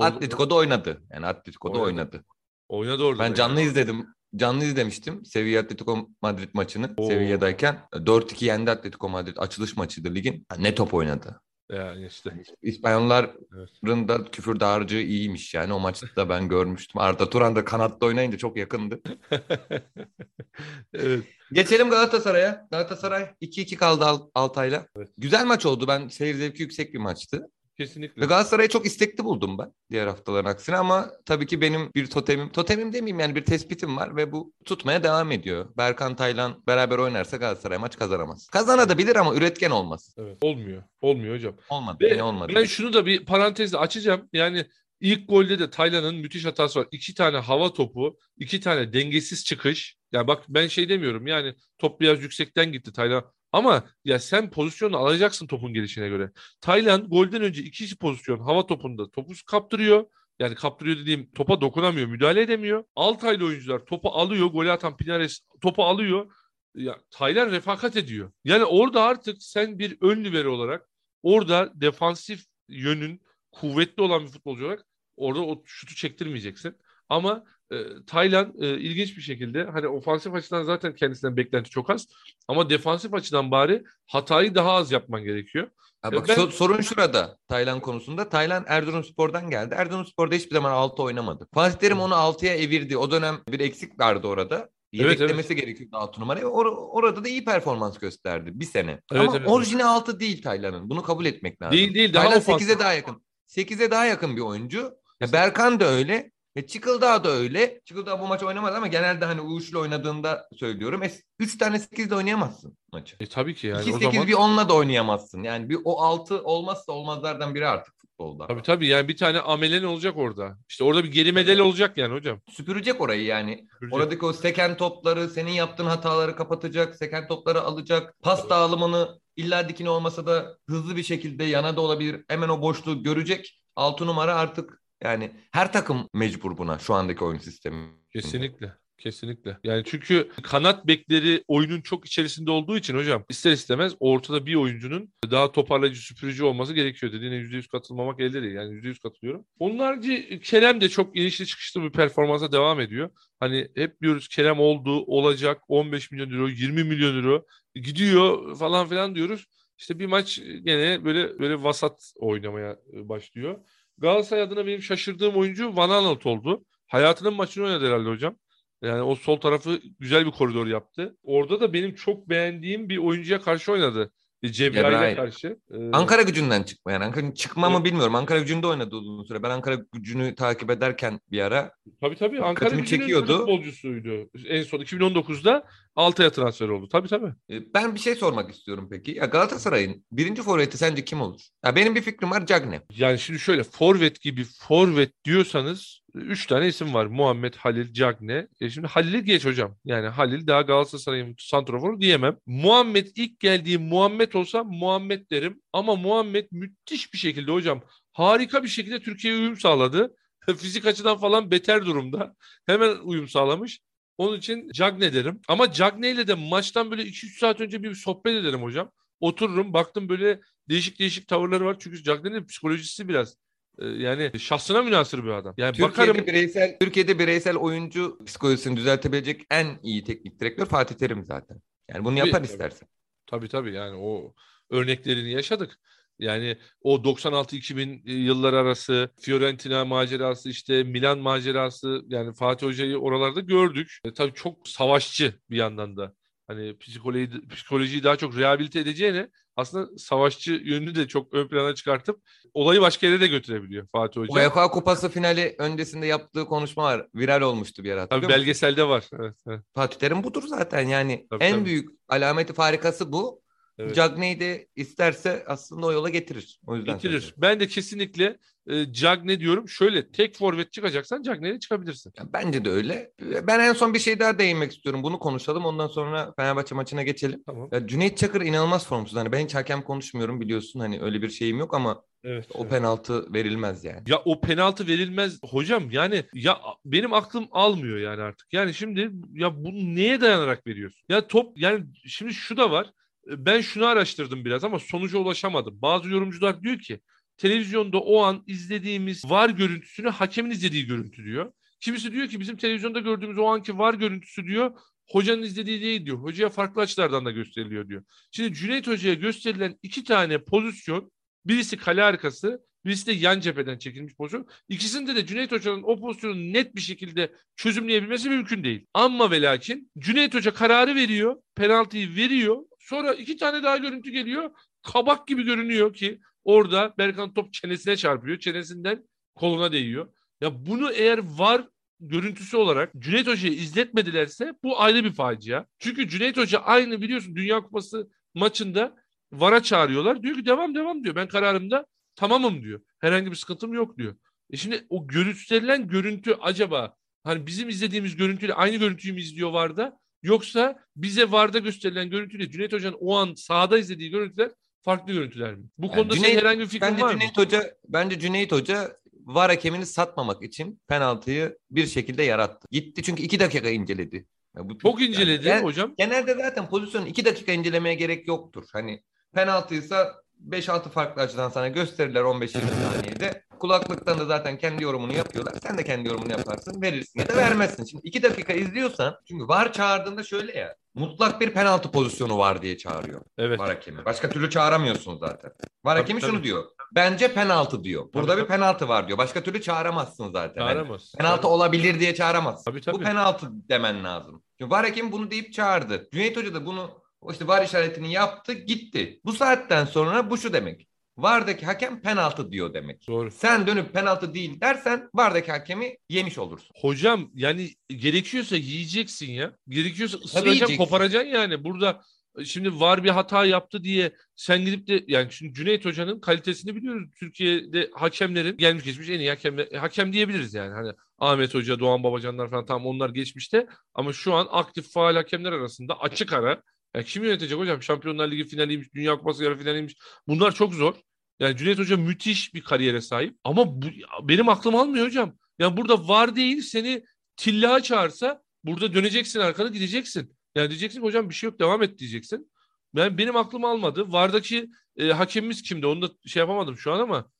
Atletico'da 0.00 0.54
oynadı. 0.54 1.02
Yani 1.12 1.26
Atletico'da 1.26 1.78
Oynadı. 1.78 1.86
oynadı. 1.86 2.24
oynadı 2.68 3.02
orada. 3.04 3.22
Ben 3.22 3.32
da 3.32 3.34
canlı 3.34 3.60
yani. 3.60 3.68
izledim. 3.68 4.06
Canlı 4.36 4.64
izlemiştim. 4.64 5.24
Sevilla 5.24 5.60
Atletico 5.60 6.08
Madrid 6.22 6.48
maçını. 6.52 6.94
Oo. 6.96 7.08
Sevilla'dayken 7.08 7.78
4-2 7.92 8.44
yendi 8.44 8.70
Atletico 8.70 9.08
Madrid. 9.08 9.36
Açılış 9.36 9.76
maçıydı 9.76 10.14
ligin. 10.14 10.46
Ne 10.58 10.74
top 10.74 10.94
oynadı. 10.94 11.40
Yani 11.72 12.06
işte. 12.06 12.42
İspanyolların 12.62 14.08
da 14.08 14.24
küfür 14.24 14.60
dağarcığı 14.60 15.00
iyiymiş 15.00 15.54
yani. 15.54 15.72
O 15.72 15.80
maçta 15.80 16.28
ben 16.28 16.48
görmüştüm. 16.48 17.00
Arda 17.00 17.30
Turan 17.30 17.56
da 17.56 17.64
kanatta 17.64 18.06
oynayınca 18.06 18.38
çok 18.38 18.56
yakındı. 18.56 19.00
evet. 20.94 21.24
Geçelim 21.52 21.90
Galatasaray'a. 21.90 22.68
Galatasaray 22.70 23.30
2-2 23.42 23.76
kaldı 23.76 24.04
Al- 24.04 24.30
Altay'la. 24.34 24.86
Evet. 24.96 25.08
Güzel 25.18 25.46
maç 25.46 25.66
oldu. 25.66 25.88
Ben 25.88 26.08
seyir 26.08 26.34
zevki 26.34 26.62
yüksek 26.62 26.94
bir 26.94 26.98
maçtı. 26.98 27.48
Ve 27.78 27.84
Kesinlikle. 27.84 28.26
Galatasaray'ı 28.26 28.68
çok 28.68 28.86
istekli 28.86 29.24
buldum 29.24 29.58
ben 29.58 29.72
diğer 29.90 30.06
haftaların 30.06 30.50
aksine 30.50 30.76
ama 30.76 31.10
tabii 31.26 31.46
ki 31.46 31.60
benim 31.60 31.90
bir 31.94 32.06
totemim, 32.06 32.48
totemim 32.48 32.92
demeyeyim 32.92 33.20
yani 33.20 33.34
bir 33.34 33.44
tespitim 33.44 33.96
var 33.96 34.16
ve 34.16 34.32
bu 34.32 34.52
tutmaya 34.64 35.02
devam 35.02 35.32
ediyor. 35.32 35.66
Berkan 35.76 36.16
Taylan 36.16 36.62
beraber 36.66 36.98
oynarsa 36.98 37.36
Galatasaray 37.36 37.78
maç 37.78 37.98
kazanamaz. 37.98 38.46
Kazanabilir 38.46 39.16
ama 39.16 39.34
üretken 39.34 39.70
olmaz. 39.70 40.14
Evet. 40.18 40.38
Olmuyor. 40.42 40.82
Olmuyor 41.00 41.34
hocam. 41.34 41.54
Olmadı. 41.70 41.98
Ve 42.00 42.08
Yine 42.08 42.22
olmadı. 42.22 42.52
Ben 42.56 42.64
şunu 42.64 42.92
da 42.92 43.06
bir 43.06 43.24
parantezle 43.24 43.78
açacağım. 43.78 44.28
Yani 44.32 44.66
ilk 45.02 45.28
golde 45.28 45.58
de 45.58 45.70
Taylan'ın 45.70 46.14
müthiş 46.14 46.44
hatası 46.44 46.80
var. 46.80 46.88
İki 46.90 47.14
tane 47.14 47.36
hava 47.38 47.72
topu, 47.72 48.18
iki 48.38 48.60
tane 48.60 48.92
dengesiz 48.92 49.44
çıkış. 49.44 49.96
Ya 50.12 50.26
bak 50.28 50.44
ben 50.48 50.66
şey 50.66 50.88
demiyorum 50.88 51.26
yani 51.26 51.54
top 51.78 52.00
biraz 52.00 52.22
yüksekten 52.22 52.72
gitti 52.72 52.92
Taylan. 52.92 53.32
Ama 53.52 53.84
ya 54.04 54.18
sen 54.18 54.50
pozisyonu 54.50 54.96
alacaksın 54.96 55.46
topun 55.46 55.74
gelişine 55.74 56.08
göre. 56.08 56.32
Taylan 56.60 57.08
golden 57.08 57.42
önce 57.42 57.62
iki 57.62 57.96
pozisyon 57.96 58.38
hava 58.38 58.66
topunda 58.66 59.10
topu 59.10 59.32
kaptırıyor. 59.46 60.06
Yani 60.38 60.54
kaptırıyor 60.54 60.96
dediğim 60.96 61.30
topa 61.32 61.60
dokunamıyor, 61.60 62.06
müdahale 62.06 62.42
edemiyor. 62.42 62.84
Altaylı 62.94 63.44
oyuncular 63.46 63.84
topu 63.84 64.08
alıyor, 64.08 64.46
golü 64.46 64.70
atan 64.70 64.96
Pinares 64.96 65.40
topu 65.62 65.84
alıyor. 65.84 66.32
Ya 66.74 66.98
Taylan 67.10 67.50
refakat 67.50 67.96
ediyor. 67.96 68.32
Yani 68.44 68.64
orada 68.64 69.02
artık 69.02 69.42
sen 69.42 69.78
bir 69.78 69.96
ön 70.00 70.24
libero 70.24 70.52
olarak 70.52 70.88
orada 71.22 71.72
defansif 71.74 72.44
yönün 72.68 73.22
kuvvetli 73.52 74.02
olan 74.02 74.24
bir 74.24 74.28
futbolcu 74.28 74.66
olarak 74.66 74.86
orada 75.16 75.40
o 75.44 75.62
şutu 75.64 75.94
çektirmeyeceksin. 75.94 76.76
Ama 77.08 77.44
e, 77.72 77.76
Taylan 78.06 78.54
e, 78.60 78.68
ilginç 78.68 79.16
bir 79.16 79.22
şekilde 79.22 79.64
hani 79.64 79.88
ofansif 79.88 80.34
açıdan 80.34 80.62
zaten 80.62 80.94
kendisinden 80.94 81.36
beklenti 81.36 81.70
çok 81.70 81.90
az 81.90 82.06
ama 82.48 82.70
defansif 82.70 83.14
açıdan 83.14 83.50
bari 83.50 83.84
hatayı 84.06 84.54
daha 84.54 84.72
az 84.72 84.92
yapman 84.92 85.24
gerekiyor. 85.24 85.70
Ha 86.02 86.12
bak 86.12 86.28
ben... 86.28 86.34
so- 86.36 86.50
sorun 86.50 86.80
şurada 86.80 87.38
Taylan 87.48 87.80
konusunda. 87.80 88.28
Taylan 88.28 88.64
Erzurumspor'dan 88.66 89.50
geldi. 89.50 89.74
Erzurumspor'da 89.74 90.34
hiçbir 90.34 90.54
zaman 90.54 90.70
6 90.70 91.02
oynamadı. 91.02 91.48
Fatih 91.54 91.78
Terim 91.78 92.00
onu 92.00 92.14
6'ya 92.14 92.54
evirdi. 92.54 92.96
O 92.96 93.10
dönem 93.10 93.38
bir 93.48 93.60
eksik 93.60 94.00
vardı 94.00 94.26
orada. 94.26 94.70
Yedeklemesi 94.92 95.32
evet, 95.32 95.50
evet. 95.50 95.60
gerekiyordu 95.60 95.96
6 95.96 96.20
numarayı. 96.20 96.44
Or- 96.44 96.88
orada 96.90 97.24
da 97.24 97.28
iyi 97.28 97.44
performans 97.44 97.98
gösterdi 97.98 98.50
bir 98.54 98.64
sene. 98.64 99.00
Evet, 99.12 99.28
Ama 99.28 99.36
evet. 99.36 99.48
orijinal 99.48 99.94
6 99.94 100.20
değil 100.20 100.42
Taylan'ın. 100.42 100.90
Bunu 100.90 101.02
kabul 101.02 101.24
etmek 101.24 101.62
lazım. 101.62 101.78
Değil 101.78 101.94
değil. 101.94 102.14
Daha 102.14 102.24
Taylan 102.24 102.40
8'e 102.40 102.78
daha 102.78 102.92
yakın. 102.92 103.24
8'e 103.48 103.90
daha 103.90 104.06
yakın 104.06 104.36
bir 104.36 104.40
oyuncu. 104.40 105.01
Ya 105.22 105.32
Berkan 105.32 105.80
da 105.80 105.84
öyle. 105.84 106.30
E 106.56 106.66
Çıkıldağ 106.66 107.24
da 107.24 107.30
öyle. 107.30 107.80
Çıkıldağ 107.84 108.20
bu 108.20 108.26
maç 108.26 108.42
oynamadı 108.42 108.76
ama 108.76 108.86
genelde 108.86 109.24
hani 109.24 109.40
Uğuş'la 109.40 109.78
oynadığında 109.78 110.48
söylüyorum. 110.58 111.02
E, 111.02 111.12
3 111.38 111.58
tane 111.58 111.76
8'de 111.76 112.14
oynayamazsın 112.14 112.76
maçı. 112.92 113.16
E 113.20 113.26
tabii 113.26 113.54
ki 113.54 113.66
yani. 113.66 113.82
2 113.82 113.92
8 113.92 114.12
zaman... 114.12 114.28
bir 114.28 114.32
10'la 114.32 114.68
da 114.68 114.74
oynayamazsın. 114.74 115.42
Yani 115.42 115.68
bir 115.68 115.78
o 115.84 116.00
6 116.02 116.42
olmazsa 116.42 116.92
olmazlardan 116.92 117.54
biri 117.54 117.66
artık 117.66 117.94
futbolda. 118.00 118.46
Tabii 118.46 118.62
tabii 118.62 118.86
yani 118.86 119.08
bir 119.08 119.16
tane 119.16 119.40
amelen 119.40 119.82
olacak 119.84 120.16
orada. 120.16 120.58
İşte 120.68 120.84
orada 120.84 121.04
bir 121.04 121.12
geri 121.12 121.32
medel 121.32 121.60
olacak 121.60 121.98
yani 121.98 122.14
hocam. 122.14 122.40
Süpürecek 122.50 123.00
orayı 123.00 123.24
yani. 123.24 123.66
Süpürecek. 123.72 123.94
Oradaki 123.94 124.26
o 124.26 124.32
seken 124.32 124.76
topları, 124.76 125.28
senin 125.28 125.52
yaptığın 125.52 125.86
hataları 125.86 126.36
kapatacak, 126.36 126.96
seken 126.96 127.28
topları 127.28 127.60
alacak. 127.60 128.14
Pas 128.22 128.50
dağılımını 128.50 129.20
illa 129.36 129.68
dikine 129.68 129.90
olmasa 129.90 130.26
da 130.26 130.58
hızlı 130.68 130.96
bir 130.96 131.02
şekilde 131.02 131.44
yana 131.44 131.76
da 131.76 131.80
olabilir. 131.80 132.24
Hemen 132.28 132.48
o 132.48 132.62
boşluğu 132.62 133.02
görecek. 133.02 133.58
6 133.76 134.06
numara 134.06 134.34
artık 134.34 134.81
yani 135.04 135.30
her 135.50 135.72
takım 135.72 136.08
mecbur 136.14 136.58
buna 136.58 136.78
şu 136.78 136.94
andaki 136.94 137.24
oyun 137.24 137.38
sistemi. 137.38 137.76
Kesinlikle. 138.12 138.72
Kesinlikle. 139.02 139.58
Yani 139.64 139.82
çünkü 139.86 140.28
kanat 140.42 140.86
bekleri 140.86 141.44
oyunun 141.48 141.80
çok 141.80 142.06
içerisinde 142.06 142.50
olduğu 142.50 142.76
için 142.76 142.96
hocam 142.96 143.24
ister 143.28 143.52
istemez 143.52 143.92
ortada 144.00 144.46
bir 144.46 144.54
oyuncunun 144.54 145.12
daha 145.30 145.52
toparlayıcı 145.52 146.00
süpürücü 146.00 146.44
olması 146.44 146.74
gerekiyor. 146.74 147.12
Dediğine 147.12 147.34
%100 147.34 147.68
katılmamak 147.68 148.20
elde 148.20 148.42
değil. 148.42 148.54
Yani 148.54 148.74
%100 148.74 149.00
katılıyorum. 149.00 149.44
Onun 149.58 149.78
harici 149.78 150.40
Kerem 150.40 150.80
de 150.80 150.88
çok 150.88 151.16
inişli 151.16 151.46
çıkışlı 151.46 151.82
bir 151.82 151.90
performansa 151.90 152.52
devam 152.52 152.80
ediyor. 152.80 153.10
Hani 153.40 153.68
hep 153.74 154.02
diyoruz 154.02 154.28
Kerem 154.28 154.60
oldu, 154.60 155.04
olacak 155.06 155.62
15 155.68 156.10
milyon 156.10 156.30
euro, 156.30 156.48
20 156.48 156.84
milyon 156.84 157.16
euro 157.16 157.46
gidiyor 157.74 158.56
falan 158.56 158.88
filan 158.88 159.14
diyoruz. 159.14 159.46
İşte 159.78 159.98
bir 159.98 160.06
maç 160.06 160.40
gene 160.62 161.04
böyle 161.04 161.38
böyle 161.38 161.62
vasat 161.62 162.12
oynamaya 162.16 162.76
başlıyor. 162.92 163.58
Galatasaray 163.98 164.42
adına 164.42 164.66
benim 164.66 164.82
şaşırdığım 164.82 165.36
oyuncu 165.36 165.76
Van 165.76 165.90
Aanholt 165.90 166.26
oldu. 166.26 166.64
Hayatının 166.86 167.34
maçını 167.34 167.64
oynadı 167.64 167.86
herhalde 167.86 168.08
hocam. 168.08 168.36
Yani 168.82 169.02
o 169.02 169.14
sol 169.14 169.36
tarafı 169.36 169.80
güzel 169.98 170.26
bir 170.26 170.30
koridor 170.30 170.66
yaptı. 170.66 171.16
Orada 171.22 171.60
da 171.60 171.72
benim 171.72 171.94
çok 171.94 172.28
beğendiğim 172.28 172.88
bir 172.88 172.98
oyuncuya 172.98 173.40
karşı 173.40 173.72
oynadı. 173.72 174.12
Cebrail'e 174.42 175.16
karşı. 175.16 175.58
Ee... 175.70 175.90
Ankara 175.92 176.22
gücünden 176.22 176.62
çıkma 176.62 176.92
yani. 176.92 177.04
Ankara 177.04 177.34
çıkma 177.34 177.70
mı 177.70 177.84
bilmiyorum. 177.84 178.14
Ankara 178.14 178.38
gücünde 178.38 178.66
oynadı 178.66 178.96
uzun 178.96 179.24
süre. 179.24 179.42
Ben 179.42 179.50
Ankara 179.50 179.78
gücünü 179.92 180.34
takip 180.34 180.70
ederken 180.70 181.20
bir 181.30 181.40
ara 181.40 181.72
Tabii 182.00 182.16
tabii. 182.16 182.42
Ankara 182.42 182.70
gücünün 182.70 182.84
çekiyordu. 182.84 183.38
futbolcusuydu. 183.38 184.30
En 184.48 184.62
son 184.62 184.78
2019'da 184.78 185.64
Altay'a 185.96 186.30
transfer 186.30 186.68
oldu. 186.68 186.88
Tabii 186.88 187.08
tabii. 187.08 187.32
Ee, 187.50 187.74
ben 187.74 187.94
bir 187.94 188.00
şey 188.00 188.14
sormak 188.14 188.50
istiyorum 188.50 188.88
peki. 188.90 189.10
Ya 189.10 189.26
Galatasaray'ın 189.26 190.04
birinci 190.12 190.42
forveti 190.42 190.78
sence 190.78 191.04
kim 191.04 191.20
olur? 191.20 191.40
Ya 191.64 191.76
benim 191.76 191.94
bir 191.94 192.02
fikrim 192.02 192.30
var 192.30 192.46
Cagne. 192.46 192.82
Yani 192.96 193.18
şimdi 193.18 193.40
şöyle 193.40 193.62
forvet 193.62 194.20
gibi 194.20 194.44
forvet 194.44 195.24
diyorsanız 195.24 196.01
Üç 196.14 196.46
tane 196.46 196.68
isim 196.68 196.94
var. 196.94 197.06
Muhammed, 197.06 197.54
Halil, 197.54 197.92
Cagne. 197.94 198.48
E 198.60 198.70
şimdi 198.70 198.86
Halil'i 198.86 199.24
geç 199.24 199.44
hocam. 199.44 199.76
Yani 199.84 200.08
Halil 200.08 200.46
daha 200.46 200.62
Galatasaray'ın 200.62 201.34
santroforu 201.38 202.00
diyemem. 202.00 202.36
Muhammed 202.46 203.06
ilk 203.16 203.40
geldiği 203.40 203.78
Muhammed 203.78 204.32
olsa 204.32 204.64
Muhammed 204.64 205.30
derim. 205.30 205.62
Ama 205.72 205.96
Muhammed 205.96 206.48
müthiş 206.50 207.12
bir 207.12 207.18
şekilde 207.18 207.52
hocam 207.52 207.82
harika 208.12 208.62
bir 208.62 208.68
şekilde 208.68 209.00
Türkiye'ye 209.00 209.40
uyum 209.40 209.56
sağladı. 209.56 210.16
Fizik 210.58 210.86
açıdan 210.86 211.18
falan 211.18 211.50
beter 211.50 211.86
durumda. 211.86 212.34
Hemen 212.66 212.96
uyum 213.02 213.28
sağlamış. 213.28 213.80
Onun 214.18 214.38
için 214.38 214.70
Cagne 214.72 215.14
derim. 215.14 215.40
Ama 215.48 215.72
Cagne 215.72 216.10
ile 216.10 216.26
de 216.28 216.34
maçtan 216.34 216.90
böyle 216.90 217.02
2-3 217.02 217.38
saat 217.38 217.60
önce 217.60 217.82
bir 217.82 217.94
sohbet 217.94 218.34
ederim 218.34 218.62
hocam. 218.62 218.90
Otururum 219.20 219.72
baktım 219.72 220.08
böyle 220.08 220.40
değişik 220.68 220.98
değişik 220.98 221.28
tavırları 221.28 221.64
var. 221.64 221.76
Çünkü 221.78 222.02
Cagne'nin 222.02 222.46
psikolojisi 222.46 223.08
biraz 223.08 223.36
yani 223.78 224.30
şahsına 224.38 224.82
münasır 224.82 225.24
bir 225.24 225.28
adam. 225.28 225.54
Yani 225.56 225.72
Türkiye'de 225.72 225.92
bakarım 225.92 226.26
bireysel 226.26 226.76
Türkiye'de 226.80 227.18
bireysel 227.18 227.56
oyuncu 227.56 228.18
psikolojisini 228.26 228.76
düzeltebilecek 228.76 229.42
en 229.50 229.78
iyi 229.82 230.04
teknik 230.04 230.40
direktör 230.40 230.66
Fatih 230.66 230.94
Terim 230.94 231.24
zaten. 231.24 231.60
Yani 231.88 232.04
bunu 232.04 232.18
yapar 232.18 232.32
tabii, 232.32 232.46
istersen. 232.46 232.88
Tabii 233.26 233.48
tabii 233.48 233.72
yani 233.72 233.96
o 233.96 234.34
örneklerini 234.70 235.30
yaşadık. 235.30 235.78
Yani 236.18 236.58
o 236.80 236.96
96-2000 236.96 238.10
yıllar 238.10 238.52
arası 238.52 239.10
Fiorentina 239.20 239.84
macerası 239.84 240.48
işte 240.50 240.82
Milan 240.82 241.18
macerası 241.18 242.02
yani 242.08 242.34
Fatih 242.34 242.66
Hoca'yı 242.66 242.98
oralarda 242.98 243.40
gördük. 243.40 243.98
E, 244.04 244.12
tabii 244.12 244.34
çok 244.34 244.68
savaşçı 244.68 245.34
bir 245.50 245.56
yandan 245.56 245.96
da. 245.96 246.14
Hani 246.46 246.78
psikoloji, 246.78 247.48
psikolojiyi 247.48 248.04
daha 248.04 248.16
çok 248.16 248.36
rehabilite 248.36 248.80
edeceğine 248.80 249.28
aslında 249.56 249.98
savaşçı 249.98 250.52
yönünü 250.52 250.94
de 250.94 251.08
çok 251.08 251.34
ön 251.34 251.48
plana 251.48 251.74
çıkartıp 251.74 252.20
olayı 252.54 252.80
başka 252.80 253.06
yere 253.06 253.20
de 253.20 253.26
götürebilir 253.26 253.84
Fatih 253.92 254.20
Hoca. 254.20 254.32
UEFA 254.32 254.70
Kupası 254.70 255.08
finali 255.08 255.54
öncesinde 255.58 256.06
yaptığı 256.06 256.44
konuşma 256.44 256.82
var. 256.82 257.06
Viral 257.14 257.40
olmuştu 257.40 257.84
bir 257.84 257.92
ara. 257.92 258.08
Tabii 258.08 258.28
belgeselde 258.28 258.88
var. 258.88 259.08
Evet, 259.20 259.36
evet. 259.46 259.60
Fatih 259.74 259.98
Terim 259.98 260.24
budur 260.24 260.42
zaten 260.46 260.88
yani. 260.88 261.26
Tabii, 261.30 261.44
en 261.44 261.52
tabii. 261.52 261.64
büyük 261.64 261.90
alameti 262.08 262.52
farikası 262.52 263.12
bu. 263.12 263.42
Evet. 263.78 263.94
Cagney'i 263.94 264.40
de 264.40 264.66
isterse 264.76 265.44
aslında 265.46 265.86
o 265.86 265.92
yola 265.92 266.08
getirir. 266.08 266.60
O 266.66 266.76
yüzden 266.76 266.94
getirir. 266.94 267.12
Söyleyeyim. 267.12 267.34
Ben 267.38 267.60
de 267.60 267.66
kesinlikle 267.66 268.38
e, 268.66 268.92
Cagney 268.92 269.40
diyorum. 269.40 269.68
Şöyle 269.68 270.10
tek 270.10 270.36
forvet 270.36 270.72
çıkacaksan 270.72 271.22
Cagney'le 271.22 271.58
çıkabilirsin. 271.58 272.12
Ya, 272.18 272.24
bence 272.32 272.64
de 272.64 272.70
öyle. 272.70 273.12
Ben 273.46 273.60
en 273.60 273.72
son 273.72 273.94
bir 273.94 273.98
şey 273.98 274.20
daha 274.20 274.38
değinmek 274.38 274.72
istiyorum. 274.72 275.02
Bunu 275.02 275.18
konuşalım. 275.18 275.64
Ondan 275.64 275.86
sonra 275.86 276.32
Fenerbahçe 276.36 276.74
maçına 276.74 277.02
geçelim. 277.02 277.42
Tamam. 277.46 277.68
Ya, 277.72 277.86
Cüneyt 277.86 278.18
Çakır 278.18 278.40
inanılmaz 278.40 278.86
formsuz. 278.86 279.16
Hani 279.16 279.32
ben 279.32 279.44
hiç 279.44 279.54
hakem 279.54 279.82
konuşmuyorum 279.82 280.40
biliyorsun. 280.40 280.80
Hani 280.80 281.02
öyle 281.02 281.22
bir 281.22 281.28
şeyim 281.28 281.58
yok 281.58 281.74
ama 281.74 282.02
Evet, 282.24 282.46
o 282.54 282.60
evet. 282.60 282.70
penaltı 282.70 283.34
verilmez 283.34 283.84
yani. 283.84 284.02
Ya 284.06 284.22
o 284.24 284.40
penaltı 284.40 284.86
verilmez 284.86 285.38
hocam 285.44 285.90
yani 285.90 286.24
ya 286.34 286.58
benim 286.84 287.12
aklım 287.12 287.48
almıyor 287.50 287.98
yani 287.98 288.22
artık. 288.22 288.52
Yani 288.52 288.74
şimdi 288.74 289.10
ya 289.34 289.64
bunu 289.64 289.94
neye 289.94 290.20
dayanarak 290.20 290.66
veriyorsun? 290.66 291.00
Ya 291.08 291.26
top 291.26 291.58
yani 291.58 291.84
şimdi 292.06 292.34
şu 292.34 292.56
da 292.56 292.70
var 292.70 292.92
ben 293.26 293.60
şunu 293.60 293.86
araştırdım 293.86 294.44
biraz 294.44 294.64
ama 294.64 294.78
sonuca 294.78 295.18
ulaşamadım. 295.18 295.82
Bazı 295.82 296.08
yorumcular 296.08 296.62
diyor 296.62 296.78
ki 296.78 297.00
televizyonda 297.36 297.98
o 297.98 298.22
an 298.22 298.44
izlediğimiz 298.46 299.30
var 299.30 299.50
görüntüsünü 299.50 300.08
hakemin 300.08 300.50
izlediği 300.50 300.86
görüntü 300.86 301.24
diyor. 301.24 301.52
Kimisi 301.80 302.12
diyor 302.12 302.28
ki 302.28 302.40
bizim 302.40 302.56
televizyonda 302.56 303.00
gördüğümüz 303.00 303.38
o 303.38 303.46
anki 303.46 303.78
var 303.78 303.94
görüntüsü 303.94 304.46
diyor 304.46 304.78
hocanın 305.08 305.42
izlediği 305.42 305.82
değil 305.82 306.06
diyor. 306.06 306.18
Hocaya 306.18 306.50
farklı 306.50 306.82
açılardan 306.82 307.24
da 307.24 307.30
gösteriliyor 307.30 307.88
diyor. 307.88 308.04
Şimdi 308.30 308.54
Cüneyt 308.54 308.86
Hoca'ya 308.86 309.14
gösterilen 309.14 309.78
iki 309.82 310.04
tane 310.04 310.44
pozisyon 310.44 311.12
birisi 311.46 311.76
kale 311.76 312.02
arkası 312.02 312.60
birisi 312.84 313.06
de 313.06 313.12
yan 313.12 313.40
cepheden 313.40 313.78
çekilmiş 313.78 314.14
pozisyon. 314.14 314.46
İkisinde 314.68 315.16
de 315.16 315.26
Cüneyt 315.26 315.52
Hoca'nın 315.52 315.82
o 315.82 316.00
pozisyonu 316.00 316.52
net 316.52 316.76
bir 316.76 316.80
şekilde 316.80 317.32
çözümleyebilmesi 317.56 318.28
mümkün 318.28 318.64
değil. 318.64 318.86
Ama 318.94 319.30
ve 319.30 319.42
lakin 319.42 319.90
Cüneyt 319.98 320.34
Hoca 320.34 320.54
kararı 320.54 320.94
veriyor, 320.94 321.36
penaltıyı 321.54 322.16
veriyor 322.16 322.62
Sonra 322.82 323.14
iki 323.14 323.36
tane 323.36 323.62
daha 323.62 323.76
görüntü 323.76 324.10
geliyor. 324.10 324.50
Kabak 324.82 325.26
gibi 325.26 325.42
görünüyor 325.42 325.94
ki 325.94 326.20
orada 326.44 326.94
Berkan 326.98 327.34
top 327.34 327.52
çenesine 327.52 327.96
çarpıyor. 327.96 328.38
Çenesinden 328.38 329.04
koluna 329.34 329.72
değiyor. 329.72 330.12
Ya 330.40 330.66
bunu 330.66 330.92
eğer 330.92 331.20
var 331.38 331.68
görüntüsü 332.00 332.56
olarak 332.56 332.92
Cüneyt 332.98 333.26
Hoca'yı 333.26 333.54
izletmedilerse 333.54 334.54
bu 334.62 334.80
ayrı 334.80 335.04
bir 335.04 335.12
facia. 335.12 335.64
Çünkü 335.78 336.08
Cüneyt 336.08 336.36
Hoca 336.36 336.58
aynı 336.58 337.00
biliyorsun 337.00 337.36
Dünya 337.36 337.60
Kupası 337.60 338.10
maçında 338.34 338.96
VAR'a 339.32 339.62
çağırıyorlar. 339.62 340.22
Diyor 340.22 340.36
ki 340.36 340.46
devam 340.46 340.74
devam 340.74 341.04
diyor. 341.04 341.14
Ben 341.14 341.28
kararımda 341.28 341.86
tamamım 342.16 342.62
diyor. 342.62 342.80
Herhangi 342.98 343.30
bir 343.30 343.36
sıkıntım 343.36 343.72
yok 343.72 343.98
diyor. 343.98 344.16
E 344.50 344.56
şimdi 344.56 344.86
o 344.88 345.06
gösterilen 345.06 345.88
görüntü 345.88 346.36
acaba 346.40 346.96
hani 347.24 347.46
bizim 347.46 347.68
izlediğimiz 347.68 348.16
görüntüyle 348.16 348.54
aynı 348.54 348.76
görüntüyü 348.76 349.14
mü 349.14 349.20
izliyor 349.20 349.52
VAR'da 349.52 349.98
Yoksa 350.22 350.78
bize 350.96 351.30
VAR'da 351.30 351.58
gösterilen 351.58 352.10
görüntüyle 352.10 352.50
Cüneyt 352.50 352.72
Hoca'nın 352.72 352.96
o 353.00 353.16
an 353.16 353.34
sahada 353.34 353.78
izlediği 353.78 354.10
görüntüler 354.10 354.50
farklı 354.82 355.12
görüntüler 355.12 355.54
mi? 355.54 355.64
Bu 355.78 355.86
yani 355.86 355.94
konuda 355.94 356.14
Cüneyt, 356.14 356.30
senin 356.30 356.40
herhangi 356.40 356.60
bir 356.60 356.66
fikrin 356.66 357.00
var 357.00 357.12
Cüneyt 357.12 357.36
mı? 357.36 357.44
Hoca, 357.44 357.74
bence 357.88 358.18
Cüneyt 358.18 358.52
Hoca 358.52 358.96
var 359.24 359.50
hakemini 359.50 359.86
satmamak 359.86 360.42
için 360.42 360.80
penaltıyı 360.88 361.58
bir 361.70 361.86
şekilde 361.86 362.22
yarattı. 362.22 362.68
Gitti 362.70 363.02
çünkü 363.02 363.22
iki 363.22 363.40
dakika 363.40 363.68
inceledi. 363.68 364.26
Ya 364.56 364.68
bu 364.68 364.78
çok 364.78 365.02
inceledi 365.02 365.48
yani, 365.48 365.64
hocam. 365.64 365.94
Genelde 365.98 366.34
zaten 366.34 366.68
pozisyonu 366.68 367.08
iki 367.08 367.24
dakika 367.24 367.52
incelemeye 367.52 367.94
gerek 367.94 368.28
yoktur. 368.28 368.64
Hani 368.72 369.02
penaltıysa 369.34 370.22
5-6 370.48 370.88
farklı 370.88 371.22
açıdan 371.22 371.48
sana 371.48 371.68
gösterirler 371.68 372.20
15-20 372.20 372.48
saniyede. 372.48 373.44
Kulaklıktan 373.62 374.18
da 374.18 374.24
zaten 374.24 374.58
kendi 374.58 374.82
yorumunu 374.82 375.12
yapıyorlar. 375.12 375.54
Sen 375.62 375.78
de 375.78 375.84
kendi 375.84 376.08
yorumunu 376.08 376.32
yaparsın. 376.32 376.82
Verirsin 376.82 377.20
ya 377.20 377.28
da 377.28 377.36
vermezsin. 377.36 377.84
Şimdi 377.84 378.06
2 378.06 378.22
dakika 378.22 378.52
izliyorsan 378.52 379.16
çünkü 379.28 379.48
var 379.48 379.72
çağırdığında 379.72 380.22
şöyle 380.22 380.58
ya. 380.58 380.76
Mutlak 380.94 381.40
bir 381.40 381.50
penaltı 381.50 381.90
pozisyonu 381.90 382.38
var 382.38 382.62
diye 382.62 382.78
çağırıyor. 382.78 383.20
Evet. 383.38 383.60
Var 383.60 383.68
hakemi. 383.68 384.04
Başka 384.04 384.30
türlü 384.30 384.50
çağıramıyorsun 384.50 385.18
zaten. 385.18 385.52
Var 385.84 385.98
hakemi 385.98 386.20
tabii, 386.20 386.30
şunu 386.30 386.38
tabii. 386.38 386.46
diyor. 386.46 386.64
Bence 386.94 387.34
penaltı 387.34 387.84
diyor. 387.84 388.12
Burada 388.14 388.32
tabii, 388.32 388.42
bir 388.42 388.46
tabii. 388.46 388.56
penaltı 388.56 388.88
var 388.88 389.08
diyor. 389.08 389.18
Başka 389.18 389.42
türlü 389.42 389.62
çağıramazsın 389.62 390.32
zaten. 390.32 390.60
Çağıramaz. 390.60 391.12
Yani 391.14 391.18
penaltı 391.18 391.42
tabii. 391.42 391.52
olabilir 391.52 392.00
diye 392.00 392.14
çağıramazsın. 392.14 392.70
Tabii, 392.70 392.80
tabii. 392.80 392.94
Bu 392.94 393.00
penaltı 393.00 393.46
demen 393.68 394.04
lazım. 394.04 394.42
Çünkü 394.58 394.70
var 394.70 394.84
hakem 394.84 395.12
bunu 395.12 395.30
deyip 395.30 395.52
çağırdı. 395.52 396.08
Cüneyt 396.12 396.36
Hoca 396.36 396.54
da 396.54 396.66
bunu 396.66 396.90
işte 397.30 397.46
var 397.46 397.64
işaretini 397.64 398.12
yaptı 398.12 398.52
gitti. 398.52 399.20
Bu 399.24 399.32
saatten 399.32 399.84
sonra 399.84 400.30
bu 400.30 400.38
şu 400.38 400.52
demek. 400.52 400.91
Vardaki 401.22 401.66
hakem 401.66 402.00
penaltı 402.00 402.52
diyor 402.52 402.74
demek. 402.74 403.08
Doğru. 403.08 403.30
Sen 403.30 403.66
dönüp 403.66 403.92
penaltı 403.92 404.34
değil 404.34 404.60
dersen 404.60 405.08
vardaki 405.14 405.52
hakemi 405.52 405.96
yemiş 406.08 406.38
olursun. 406.38 406.68
Hocam 406.80 407.30
yani 407.34 407.70
gerekiyorsa 407.88 408.56
yiyeceksin 408.56 409.32
ya. 409.32 409.56
Gerekiyorsa 409.68 410.18
ısıracaksın 410.18 410.76
koparacaksın 410.76 411.30
yani. 411.30 411.64
Burada 411.64 412.00
şimdi 412.44 412.80
var 412.80 413.04
bir 413.04 413.10
hata 413.10 413.44
yaptı 413.44 413.84
diye 413.84 414.12
sen 414.36 414.64
gidip 414.64 414.86
de 414.86 415.04
yani 415.06 415.32
şimdi 415.32 415.54
Cüneyt 415.54 415.84
Hoca'nın 415.84 416.20
kalitesini 416.20 416.76
biliyoruz. 416.76 417.08
Türkiye'de 417.18 417.90
hakemlerin 417.94 418.56
gelmiş 418.56 418.84
geçmiş 418.84 419.08
en 419.08 419.20
iyi 419.20 419.28
hakem, 419.28 419.56
hakem 419.78 420.12
diyebiliriz 420.12 420.54
yani. 420.54 420.72
Hani 420.72 420.92
Ahmet 421.18 421.54
Hoca, 421.54 421.78
Doğan 421.78 422.02
Babacanlar 422.02 422.50
falan 422.50 422.66
tamam 422.66 422.86
onlar 422.86 423.10
geçmişte 423.10 423.66
ama 423.94 424.12
şu 424.12 424.34
an 424.34 424.48
aktif 424.50 424.92
faal 424.92 425.14
hakemler 425.14 425.52
arasında 425.52 426.00
açık 426.00 426.32
ara 426.32 426.62
yani 426.94 427.04
kim 427.04 427.24
yönetecek 427.24 427.58
hocam? 427.58 427.82
Şampiyonlar 427.82 428.30
Ligi 428.30 428.44
finaliymiş, 428.44 428.94
Dünya 428.94 429.16
Kupası 429.16 429.44
yarı 429.44 429.58
finaliymiş. 429.58 429.94
Bunlar 430.28 430.52
çok 430.52 430.74
zor. 430.74 430.94
Yani 431.42 431.56
Cüneyt 431.56 431.78
Hoca 431.78 431.96
müthiş 431.96 432.54
bir 432.54 432.60
kariyere 432.60 433.00
sahip. 433.00 433.36
Ama 433.44 433.82
bu, 433.82 433.86
benim 434.22 434.48
aklım 434.48 434.76
almıyor 434.76 435.06
hocam. 435.06 435.36
Yani 435.58 435.76
burada 435.76 436.08
var 436.08 436.36
değil 436.36 436.60
seni 436.60 437.04
tillaha 437.36 437.82
çağırsa 437.82 438.42
burada 438.64 438.94
döneceksin 438.94 439.40
arkana 439.40 439.68
gideceksin. 439.68 440.36
Yani 440.54 440.68
diyeceksin 440.68 441.02
hocam 441.02 441.28
bir 441.28 441.34
şey 441.34 441.50
yok 441.50 441.60
devam 441.60 441.82
et 441.82 441.98
diyeceksin. 441.98 442.52
Ben 442.94 443.18
benim 443.18 443.36
aklım 443.36 443.64
almadı. 443.64 444.12
Vardaki 444.12 444.70
e, 444.96 445.08
hakemimiz 445.12 445.62
kimdi? 445.62 445.86
Onu 445.86 446.02
da 446.02 446.10
şey 446.26 446.40
yapamadım 446.40 446.76
şu 446.76 446.92
an 446.92 447.00
ama. 447.00 447.30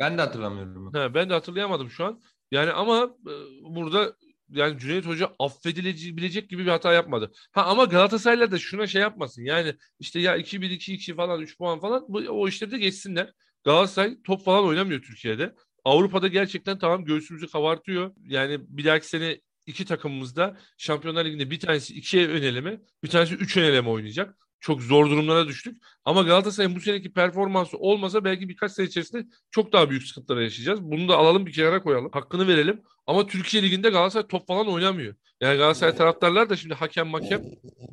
Ben 0.00 0.18
de 0.18 0.22
hatırlamıyorum. 0.22 0.94
He, 0.94 1.14
ben 1.14 1.30
de 1.30 1.34
hatırlayamadım 1.34 1.90
şu 1.90 2.04
an. 2.04 2.20
Yani 2.50 2.72
ama 2.72 3.16
e, 3.26 3.32
burada 3.62 4.16
yani 4.48 4.78
Cüneyt 4.78 5.06
Hoca 5.06 5.32
affedilebilecek 5.38 6.50
gibi 6.50 6.66
bir 6.66 6.70
hata 6.70 6.92
yapmadı. 6.92 7.32
Ha 7.52 7.64
ama 7.64 7.84
Galatasaraylılar 7.84 8.50
da 8.50 8.58
şuna 8.58 8.86
şey 8.86 9.02
yapmasın. 9.02 9.42
Yani 9.42 9.74
işte 9.98 10.20
ya 10.20 10.36
2-1 10.36 10.70
2-2 10.70 11.14
falan 11.14 11.40
3 11.40 11.58
puan 11.58 11.80
falan 11.80 12.04
bu, 12.08 12.18
o 12.18 12.48
işleri 12.48 12.70
de 12.70 12.78
geçsinler. 12.78 13.32
Galatasaray 13.64 14.22
top 14.22 14.44
falan 14.44 14.64
oynamıyor 14.64 15.02
Türkiye'de. 15.02 15.54
Avrupa'da 15.84 16.28
gerçekten 16.28 16.78
tamam 16.78 17.04
göğsümüzü 17.04 17.48
kabartıyor. 17.48 18.14
Yani 18.24 18.58
bir 18.68 18.84
dahaki 18.84 19.08
sene 19.08 19.40
iki 19.66 19.84
takımımızda 19.84 20.56
Şampiyonlar 20.78 21.24
Ligi'nde 21.24 21.50
bir 21.50 21.60
tanesi 21.60 21.94
ikiye 21.94 22.28
öneleme, 22.28 22.80
bir 23.02 23.08
tanesi 23.08 23.34
üç 23.34 23.56
öneleme 23.56 23.88
oynayacak 23.88 24.36
çok 24.60 24.82
zor 24.82 25.10
durumlara 25.10 25.48
düştük. 25.48 25.82
Ama 26.04 26.22
Galatasaray'ın 26.22 26.76
bu 26.76 26.80
seneki 26.80 27.12
performansı 27.12 27.76
olmasa 27.76 28.24
belki 28.24 28.48
birkaç 28.48 28.72
sene 28.72 28.86
içerisinde 28.86 29.26
çok 29.50 29.72
daha 29.72 29.90
büyük 29.90 30.02
sıkıntılar 30.02 30.40
yaşayacağız. 30.40 30.82
Bunu 30.82 31.08
da 31.08 31.16
alalım 31.16 31.46
bir 31.46 31.52
kenara 31.52 31.82
koyalım. 31.82 32.10
Hakkını 32.12 32.48
verelim. 32.48 32.82
Ama 33.06 33.26
Türkiye 33.26 33.62
Ligi'nde 33.62 33.90
Galatasaray 33.90 34.26
top 34.26 34.46
falan 34.46 34.68
oynamıyor. 34.68 35.14
Yani 35.40 35.56
Galatasaray 35.56 35.94
taraftarlar 35.94 36.50
da 36.50 36.56
şimdi 36.56 36.74
hakem 36.74 37.08
makem 37.08 37.42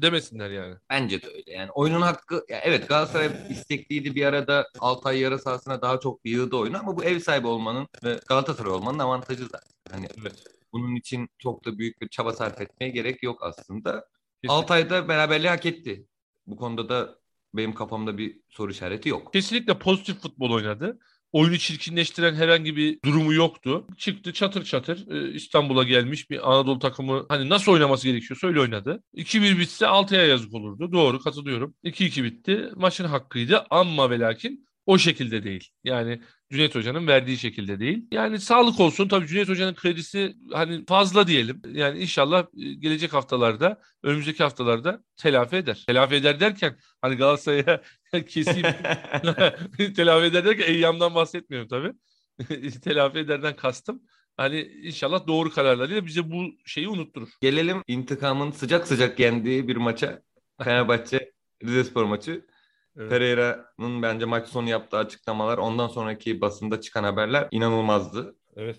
demesinler 0.01 0.49
yani. 0.49 0.75
Bence 0.89 1.21
de 1.21 1.27
öyle. 1.27 1.51
Yani 1.51 1.71
oyunun 1.71 2.01
hakkı 2.01 2.45
ya 2.49 2.59
evet 2.63 2.89
Galatasaray 2.89 3.29
istekliydi 3.49 4.15
bir 4.15 4.25
arada 4.25 4.67
Altay 4.79 5.19
yarı 5.19 5.39
sahasına 5.39 5.81
daha 5.81 5.99
çok 5.99 6.19
yığdı 6.25 6.55
oyunu 6.55 6.79
ama 6.79 6.97
bu 6.97 7.03
ev 7.03 7.19
sahibi 7.19 7.47
olmanın 7.47 7.87
ve 8.03 8.19
Galatasaray 8.27 8.71
olmanın 8.71 8.99
avantajı 8.99 9.43
zaten. 9.43 9.71
Hani 9.91 10.07
evet. 10.21 10.43
bunun 10.73 10.95
için 10.95 11.29
çok 11.39 11.65
da 11.65 11.77
büyük 11.77 12.01
bir 12.01 12.09
çaba 12.09 12.33
sarf 12.33 12.61
etmeye 12.61 12.89
gerek 12.89 13.23
yok 13.23 13.43
aslında. 13.43 13.91
Kesinlikle. 13.91 14.53
Altay'da 14.53 15.07
beraberliği 15.07 15.49
hak 15.49 15.65
etti. 15.65 16.07
Bu 16.47 16.57
konuda 16.57 16.89
da 16.89 17.15
benim 17.53 17.73
kafamda 17.73 18.17
bir 18.17 18.39
soru 18.49 18.71
işareti 18.71 19.09
yok. 19.09 19.33
Kesinlikle 19.33 19.79
pozitif 19.79 20.21
futbol 20.21 20.51
oynadı. 20.51 20.99
Oyunu 21.31 21.57
çirkinleştiren 21.57 22.35
herhangi 22.35 22.75
bir 22.75 22.99
durumu 23.05 23.33
yoktu. 23.33 23.87
Çıktı 23.97 24.33
çatır 24.33 24.63
çatır 24.63 25.07
e, 25.11 25.33
İstanbul'a 25.33 25.83
gelmiş 25.83 26.29
bir 26.29 26.51
Anadolu 26.51 26.79
takımı 26.79 27.25
hani 27.29 27.49
nasıl 27.49 27.71
oynaması 27.71 28.07
gerekiyorsa 28.07 28.47
öyle 28.47 28.59
oynadı. 28.59 29.03
2-1 29.13 29.59
bitse 29.59 29.85
6'ya 29.85 30.25
yazık 30.25 30.53
olurdu. 30.53 30.91
Doğru 30.91 31.19
katılıyorum. 31.19 31.75
2-2 31.83 32.23
bitti. 32.23 32.69
Maçın 32.75 33.05
hakkıydı 33.05 33.65
ama 33.69 34.09
ve 34.09 34.19
lakin 34.19 34.66
o 34.87 34.97
şekilde 34.97 35.43
değil. 35.43 35.69
Yani 35.83 36.21
Cüneyt 36.51 36.75
Hoca'nın 36.75 37.07
verdiği 37.07 37.37
şekilde 37.37 37.79
değil. 37.79 38.07
Yani 38.11 38.39
sağlık 38.39 38.79
olsun. 38.79 39.07
Tabii 39.07 39.27
Cüneyt 39.27 39.49
Hoca'nın 39.49 39.73
kredisi 39.73 40.35
hani 40.51 40.85
fazla 40.85 41.27
diyelim. 41.27 41.61
Yani 41.73 41.99
inşallah 41.99 42.45
e, 42.57 42.73
gelecek 42.73 43.13
haftalarda, 43.13 43.81
önümüzdeki 44.03 44.43
haftalarda 44.43 45.03
telafi 45.17 45.55
eder. 45.55 45.83
Telafi 45.87 46.15
eder 46.15 46.39
derken 46.39 46.77
hani 47.01 47.15
Galatasaray'a 47.15 47.81
keseyim 48.27 48.67
telafi 49.95 50.25
eder 50.25 50.45
derken 50.45 50.73
Eyyam'dan 50.73 51.15
bahsetmiyorum 51.15 51.67
tabii. 51.67 51.93
telafi 52.81 53.19
ederden 53.19 53.55
kastım. 53.55 54.01
Hani 54.37 54.61
inşallah 54.61 55.27
doğru 55.27 55.51
kararlarıyla 55.51 56.05
bize 56.05 56.31
bu 56.31 56.45
şeyi 56.65 56.89
unutturur. 56.89 57.29
Gelelim 57.41 57.83
intikamın 57.87 58.51
sıcak 58.51 58.87
sıcak 58.87 59.19
yendiği 59.19 59.67
bir 59.67 59.75
maça. 59.75 60.21
Fenerbahçe 60.63 61.31
Rizespor 61.63 62.03
maçı. 62.03 62.45
Evet. 62.97 63.09
Pereira'nın 63.09 64.01
bence 64.01 64.25
maç 64.25 64.47
sonu 64.47 64.69
yaptığı 64.69 64.97
açıklamalar 64.97 65.57
ondan 65.57 65.87
sonraki 65.87 66.41
basında 66.41 66.81
çıkan 66.81 67.03
haberler 67.03 67.47
inanılmazdı. 67.51 68.35
Evet. 68.55 68.77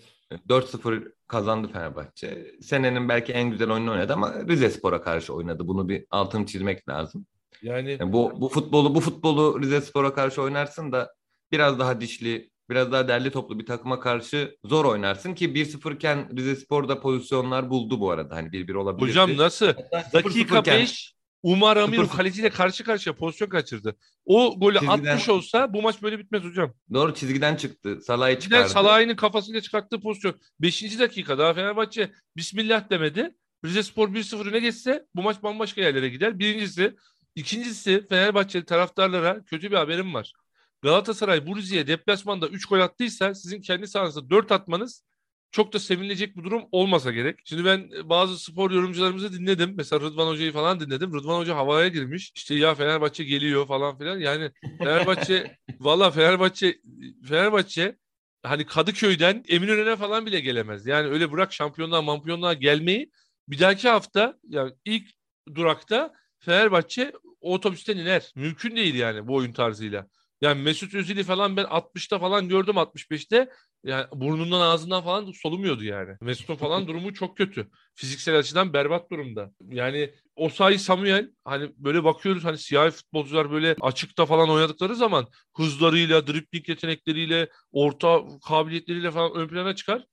4-0 0.49 1.11
kazandı 1.27 1.67
Fenerbahçe. 1.73 2.51
Senenin 2.61 3.09
belki 3.09 3.33
en 3.33 3.51
güzel 3.51 3.71
oyunu 3.71 3.91
oynadı 3.91 4.13
ama 4.13 4.33
Rize 4.47 4.69
Spor'a 4.69 5.01
karşı 5.01 5.33
oynadı. 5.33 5.67
Bunu 5.67 5.89
bir 5.89 6.05
altını 6.11 6.45
çizmek 6.45 6.89
lazım. 6.89 7.25
Yani, 7.61 7.97
yani 7.99 8.13
bu 8.13 8.41
bu 8.41 8.49
futbolu 8.49 8.95
bu 8.95 8.99
futbolu 8.99 9.61
Rize 9.61 9.81
Spor'a 9.81 10.13
karşı 10.13 10.41
oynarsın 10.41 10.91
da 10.91 11.13
biraz 11.51 11.79
daha 11.79 12.01
dişli, 12.01 12.49
biraz 12.69 12.91
daha 12.91 13.07
derli 13.07 13.31
toplu 13.31 13.59
bir 13.59 13.65
takıma 13.65 13.99
karşı 13.99 14.57
zor 14.65 14.85
oynarsın 14.85 15.33
ki 15.33 15.49
1-0 15.49 15.95
iken 15.95 16.37
Rize 16.37 16.55
Spor'da 16.55 16.99
pozisyonlar 16.99 17.69
buldu 17.69 17.99
bu 17.99 18.11
arada. 18.11 18.35
Hani 18.35 18.47
1-1 18.49 18.77
olabilir. 18.77 19.07
Hocam 19.07 19.37
nasıl? 19.37 19.73
Dakika 20.13 20.65
5 20.65 21.18
Umar 21.43 21.77
Amirov 21.77 22.07
kaleciyle 22.07 22.49
karşı 22.49 22.83
karşıya 22.83 23.15
pozisyon 23.15 23.49
kaçırdı. 23.49 23.95
O 24.25 24.59
golü 24.59 24.79
çizgiden... 24.79 24.93
atmış 24.93 25.29
olsa 25.29 25.73
bu 25.73 25.81
maç 25.81 26.01
böyle 26.01 26.19
bitmez 26.19 26.43
hocam. 26.43 26.73
Doğru 26.93 27.13
çizgiden 27.13 27.55
çıktı. 27.55 28.01
Salah'ı 28.01 28.39
çıkardı. 28.39 28.69
Salah'ın 28.69 29.15
kafasıyla 29.15 29.61
çıkarttığı 29.61 30.01
pozisyon. 30.01 30.35
Beşinci 30.59 30.99
dakika 30.99 31.37
daha 31.37 31.53
Fenerbahçe 31.53 32.11
Bismillah 32.37 32.89
demedi. 32.89 33.35
Rize 33.65 33.83
Spor 33.83 34.09
1-0 34.09 34.49
öne 34.49 34.59
geçse 34.59 35.05
bu 35.15 35.21
maç 35.21 35.43
bambaşka 35.43 35.81
yerlere 35.81 36.09
gider. 36.09 36.39
Birincisi. 36.39 36.95
ikincisi 37.35 38.07
Fenerbahçeli 38.09 38.65
taraftarlara 38.65 39.43
kötü 39.43 39.71
bir 39.71 39.75
haberim 39.75 40.13
var. 40.13 40.33
Galatasaray 40.81 41.47
bu 41.47 41.57
Rize'ye 41.57 41.87
deplasmanda 41.87 42.47
3 42.47 42.65
gol 42.65 42.79
attıysa 42.79 43.35
sizin 43.35 43.61
kendi 43.61 43.87
sahanızda 43.87 44.29
4 44.29 44.51
atmanız 44.51 45.03
çok 45.51 45.73
da 45.73 45.79
sevinilecek 45.79 46.37
bir 46.37 46.43
durum 46.43 46.63
olmasa 46.71 47.11
gerek. 47.11 47.39
Şimdi 47.45 47.65
ben 47.65 47.89
bazı 48.03 48.39
spor 48.39 48.71
yorumcularımızı 48.71 49.33
dinledim. 49.33 49.73
Mesela 49.77 49.99
Rıdvan 49.99 50.27
Hoca'yı 50.27 50.51
falan 50.51 50.79
dinledim. 50.79 51.13
Rıdvan 51.13 51.39
Hoca 51.39 51.55
havaya 51.55 51.87
girmiş. 51.87 52.31
İşte 52.35 52.55
ya 52.55 52.75
Fenerbahçe 52.75 53.23
geliyor 53.23 53.67
falan 53.67 53.97
filan. 53.97 54.19
Yani 54.19 54.51
Fenerbahçe 54.77 55.57
valla 55.79 56.11
Fenerbahçe 56.11 56.79
Fenerbahçe 57.27 57.95
hani 58.43 58.65
Kadıköy'den 58.65 59.43
Eminönü'ne 59.47 59.95
falan 59.95 60.25
bile 60.25 60.39
gelemez. 60.39 60.85
Yani 60.85 61.07
öyle 61.07 61.31
bırak 61.31 61.53
şampiyonluğa 61.53 62.01
mampiyonluğa 62.01 62.53
gelmeyi 62.53 63.11
bir 63.47 63.59
dahaki 63.59 63.89
hafta 63.89 64.37
yani 64.49 64.73
ilk 64.85 65.09
durakta 65.55 66.13
Fenerbahçe 66.39 67.13
otobüsten 67.41 67.97
iner. 67.97 68.31
Mümkün 68.35 68.75
değil 68.75 68.95
yani 68.95 69.27
bu 69.27 69.35
oyun 69.35 69.53
tarzıyla. 69.53 70.07
Yani 70.41 70.61
Mesut 70.61 70.95
Özil'i 70.95 71.23
falan 71.23 71.57
ben 71.57 71.65
60'ta 71.65 72.19
falan 72.19 72.49
gördüm 72.49 72.75
65'te. 72.75 73.49
Yani 73.83 74.05
burnundan 74.15 74.61
ağzından 74.61 75.03
falan 75.03 75.31
solumuyordu 75.31 75.83
yani. 75.83 76.15
Mesut'un 76.21 76.55
falan 76.65 76.87
durumu 76.87 77.13
çok 77.13 77.37
kötü. 77.37 77.69
Fiziksel 77.95 78.37
açıdan 78.37 78.73
berbat 78.73 79.11
durumda. 79.11 79.51
Yani 79.69 80.13
Osayi 80.35 80.79
Samuel 80.79 81.31
hani 81.43 81.71
böyle 81.77 82.03
bakıyoruz 82.03 82.43
hani 82.43 82.57
siyah 82.57 82.91
futbolcular 82.91 83.51
böyle 83.51 83.75
açıkta 83.81 84.25
falan 84.25 84.49
oynadıkları 84.49 84.95
zaman 84.95 85.27
hızlarıyla, 85.57 86.27
dribling 86.27 86.69
yetenekleriyle, 86.69 87.49
orta 87.71 88.21
kabiliyetleriyle 88.47 89.11
falan 89.11 89.35
ön 89.35 89.47
plana 89.47 89.75
çıkar. 89.75 90.05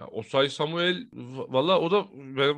Ya 0.00 0.06
Osayi 0.06 0.50
Samuel 0.50 1.06
valla 1.48 1.80
o 1.80 1.90
da 1.90 2.06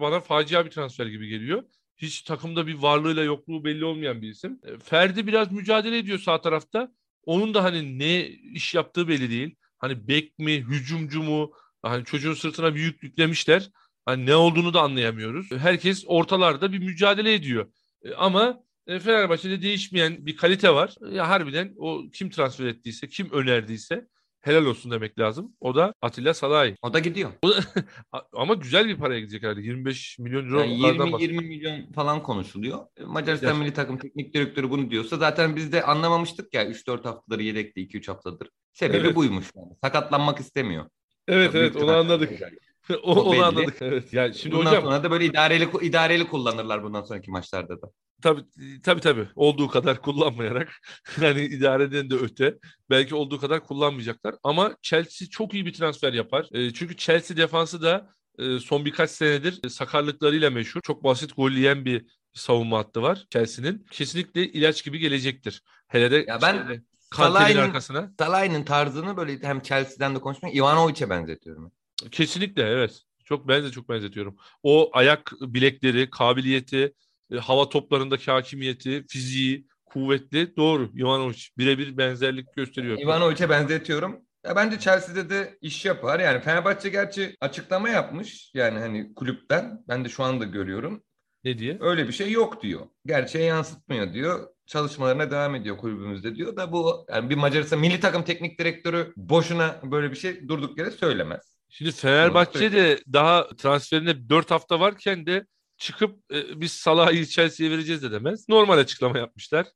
bana 0.00 0.20
facia 0.20 0.64
bir 0.66 0.70
transfer 0.70 1.06
gibi 1.06 1.28
geliyor. 1.28 1.62
Hiç 1.96 2.22
takımda 2.22 2.66
bir 2.66 2.74
varlığıyla 2.74 3.22
yokluğu 3.22 3.64
belli 3.64 3.84
olmayan 3.84 4.22
bir 4.22 4.28
isim. 4.28 4.60
E, 4.64 4.78
Ferdi 4.78 5.26
biraz 5.26 5.52
mücadele 5.52 5.98
ediyor 5.98 6.18
sağ 6.18 6.40
tarafta. 6.40 6.92
Onun 7.24 7.54
da 7.54 7.64
hani 7.64 7.98
ne 7.98 8.26
iş 8.28 8.74
yaptığı 8.74 9.08
belli 9.08 9.30
değil. 9.30 9.56
Hani 9.78 10.08
bek 10.08 10.38
mi, 10.38 10.52
hücumcu 10.52 11.22
mu? 11.22 11.52
Hani 11.82 12.04
çocuğun 12.04 12.34
sırtına 12.34 12.74
bir 12.74 12.80
yük 12.80 13.02
yüklemişler. 13.02 13.70
Hani 14.04 14.26
ne 14.26 14.34
olduğunu 14.34 14.74
da 14.74 14.80
anlayamıyoruz. 14.80 15.50
Herkes 15.50 16.04
ortalarda 16.06 16.72
bir 16.72 16.78
mücadele 16.78 17.34
ediyor. 17.34 17.72
E, 18.02 18.14
ama 18.14 18.60
e, 18.86 18.98
Fenerbahçe'de 18.98 19.62
değişmeyen 19.62 20.26
bir 20.26 20.36
kalite 20.36 20.74
var. 20.74 20.94
Ya 21.10 21.28
harbiden 21.28 21.74
o 21.78 22.02
kim 22.12 22.30
transfer 22.30 22.66
ettiyse, 22.66 23.08
kim 23.08 23.30
önerdiyse 23.30 24.08
helal 24.46 24.64
olsun 24.66 24.90
demek 24.90 25.18
lazım. 25.18 25.52
O 25.60 25.74
da 25.74 25.94
Atilla 26.02 26.34
Salay. 26.34 26.76
O 26.82 26.92
da 26.92 26.98
gidiyor. 26.98 27.30
Ama 28.32 28.54
güzel 28.54 28.88
bir 28.88 28.96
paraya 28.96 29.20
gidecek 29.20 29.42
herhalde. 29.42 29.60
25 29.62 30.18
milyon 30.18 30.46
euro. 30.46 30.60
Yani 30.60 30.72
20 30.80 31.22
20 31.22 31.40
milyon 31.46 31.92
falan 31.92 32.22
konuşuluyor. 32.22 32.78
Macaristan 33.06 33.24
Gerçekten. 33.24 33.56
milli 33.56 33.72
takım 33.72 33.98
teknik 33.98 34.34
direktörü 34.34 34.70
bunu 34.70 34.90
diyorsa 34.90 35.16
zaten 35.16 35.56
biz 35.56 35.72
de 35.72 35.82
anlamamıştık 35.82 36.54
ya 36.54 36.64
3-4 36.64 37.04
haftadır 37.04 37.38
yedekte 37.40 37.80
2-3 37.80 38.06
haftadır. 38.08 38.48
Sebebi 38.72 39.06
Evet. 39.06 39.16
buymuş 39.16 39.46
yani. 39.56 39.72
Sakatlanmak 39.84 40.40
istemiyor. 40.40 40.84
Evet 41.28 41.54
Büyük 41.54 41.66
evet 41.76 41.82
onu 41.84 41.92
anladık. 41.96 42.30
o, 42.90 42.94
O 42.94 43.22
onu 43.22 43.32
belli. 43.32 43.44
anladık. 43.44 43.76
Evet. 43.80 44.12
Yani 44.12 44.34
şimdi 44.34 44.56
bundan 44.56 44.70
hocam 44.70 44.84
sonra 44.84 45.02
da 45.04 45.10
böyle 45.10 45.24
idareli 45.24 45.68
idareli 45.82 46.26
kullanırlar 46.28 46.82
bundan 46.82 47.02
sonraki 47.02 47.30
maçlarda 47.30 47.82
da. 47.82 47.90
Tabii 48.22 48.44
tabii 48.82 49.00
tabii 49.00 49.28
olduğu 49.34 49.68
kadar 49.68 50.00
kullanmayarak 50.02 50.72
yani 51.20 51.42
idareden 51.42 52.10
de 52.10 52.14
öte 52.14 52.58
belki 52.90 53.14
olduğu 53.14 53.40
kadar 53.40 53.64
kullanmayacaklar 53.64 54.34
ama 54.42 54.76
Chelsea 54.82 55.28
çok 55.28 55.54
iyi 55.54 55.66
bir 55.66 55.72
transfer 55.72 56.12
yapar. 56.12 56.48
E, 56.52 56.72
çünkü 56.72 56.96
Chelsea 56.96 57.36
defansı 57.36 57.82
da 57.82 58.10
e, 58.38 58.58
son 58.58 58.84
birkaç 58.84 59.10
senedir 59.10 59.68
sakarlıklarıyla 59.68 60.50
meşhur. 60.50 60.80
Çok 60.80 61.04
basit 61.04 61.36
gol 61.36 61.50
yiyen 61.50 61.84
bir 61.84 62.06
savunma 62.34 62.78
hattı 62.78 63.02
var 63.02 63.26
Chelsea'nin. 63.30 63.86
Kesinlikle 63.90 64.48
ilaç 64.48 64.84
gibi 64.84 64.98
gelecektir. 64.98 65.62
Hele 65.88 66.10
de 66.10 66.24
Ya 66.28 66.38
ben 66.42 66.52
şeyde, 66.52 66.82
Kante'nin 67.10 67.58
arkasına. 67.58 68.12
Salah'ın 68.18 68.62
tarzını 68.62 69.16
böyle 69.16 69.38
hem 69.42 69.60
Chelsea'den 69.60 70.14
de 70.14 70.20
konuşmak 70.20 70.54
Ivanovic'e 70.54 71.10
benzetiyorum. 71.10 71.72
Kesinlikle 72.10 72.62
evet. 72.62 73.02
Çok 73.24 73.48
ben 73.48 73.64
de 73.64 73.70
çok 73.70 73.88
benzetiyorum. 73.88 74.36
O 74.62 74.90
ayak 74.92 75.32
bilekleri, 75.40 76.10
kabiliyeti, 76.10 76.94
e, 77.32 77.36
hava 77.36 77.68
toplarındaki 77.68 78.30
hakimiyeti, 78.30 79.04
fiziği, 79.08 79.66
kuvvetli. 79.84 80.56
Doğru. 80.56 80.90
Ivanovic 80.98 81.42
birebir 81.58 81.96
benzerlik 81.96 82.52
gösteriyor. 82.56 82.98
Ivanovic'e 82.98 83.50
benzetiyorum. 83.50 84.26
Ya 84.46 84.56
bence 84.56 84.78
Chelsea'de 84.78 85.30
de 85.30 85.58
iş 85.60 85.84
yapar. 85.84 86.20
Yani 86.20 86.40
Fenerbahçe 86.40 86.88
gerçi 86.88 87.36
açıklama 87.40 87.88
yapmış. 87.88 88.50
Yani 88.54 88.78
hani 88.78 89.14
kulüpten. 89.14 89.84
Ben 89.88 90.04
de 90.04 90.08
şu 90.08 90.24
anda 90.24 90.44
görüyorum. 90.44 91.02
Ne 91.44 91.58
diye? 91.58 91.78
Öyle 91.80 92.08
bir 92.08 92.12
şey 92.12 92.30
yok 92.30 92.62
diyor. 92.62 92.86
Gerçeğe 93.06 93.44
yansıtmıyor 93.44 94.12
diyor. 94.12 94.48
Çalışmalarına 94.66 95.30
devam 95.30 95.54
ediyor 95.54 95.76
kulübümüzde 95.78 96.34
diyor 96.34 96.56
da 96.56 96.72
bu 96.72 97.06
yani 97.10 97.30
bir 97.30 97.34
Macaristan 97.34 97.78
milli 97.78 98.00
takım 98.00 98.24
teknik 98.24 98.58
direktörü 98.58 99.12
boşuna 99.16 99.80
böyle 99.82 100.10
bir 100.10 100.16
şey 100.16 100.48
durduk 100.48 100.78
yere 100.78 100.90
söylemez. 100.90 101.56
Şimdi 101.68 101.92
Fenerbahçe 101.92 102.72
de 102.72 102.98
daha 103.12 103.48
transferine 103.56 104.28
4 104.28 104.50
hafta 104.50 104.80
varken 104.80 105.26
de 105.26 105.46
çıkıp 105.76 106.18
e, 106.32 106.60
biz 106.60 106.72
Salah'ı 106.72 107.26
Chelsea'ye 107.26 107.70
vereceğiz 107.72 108.02
de 108.02 108.12
demez. 108.12 108.48
Normal 108.48 108.78
açıklama 108.78 109.18
yapmışlar. 109.18 109.66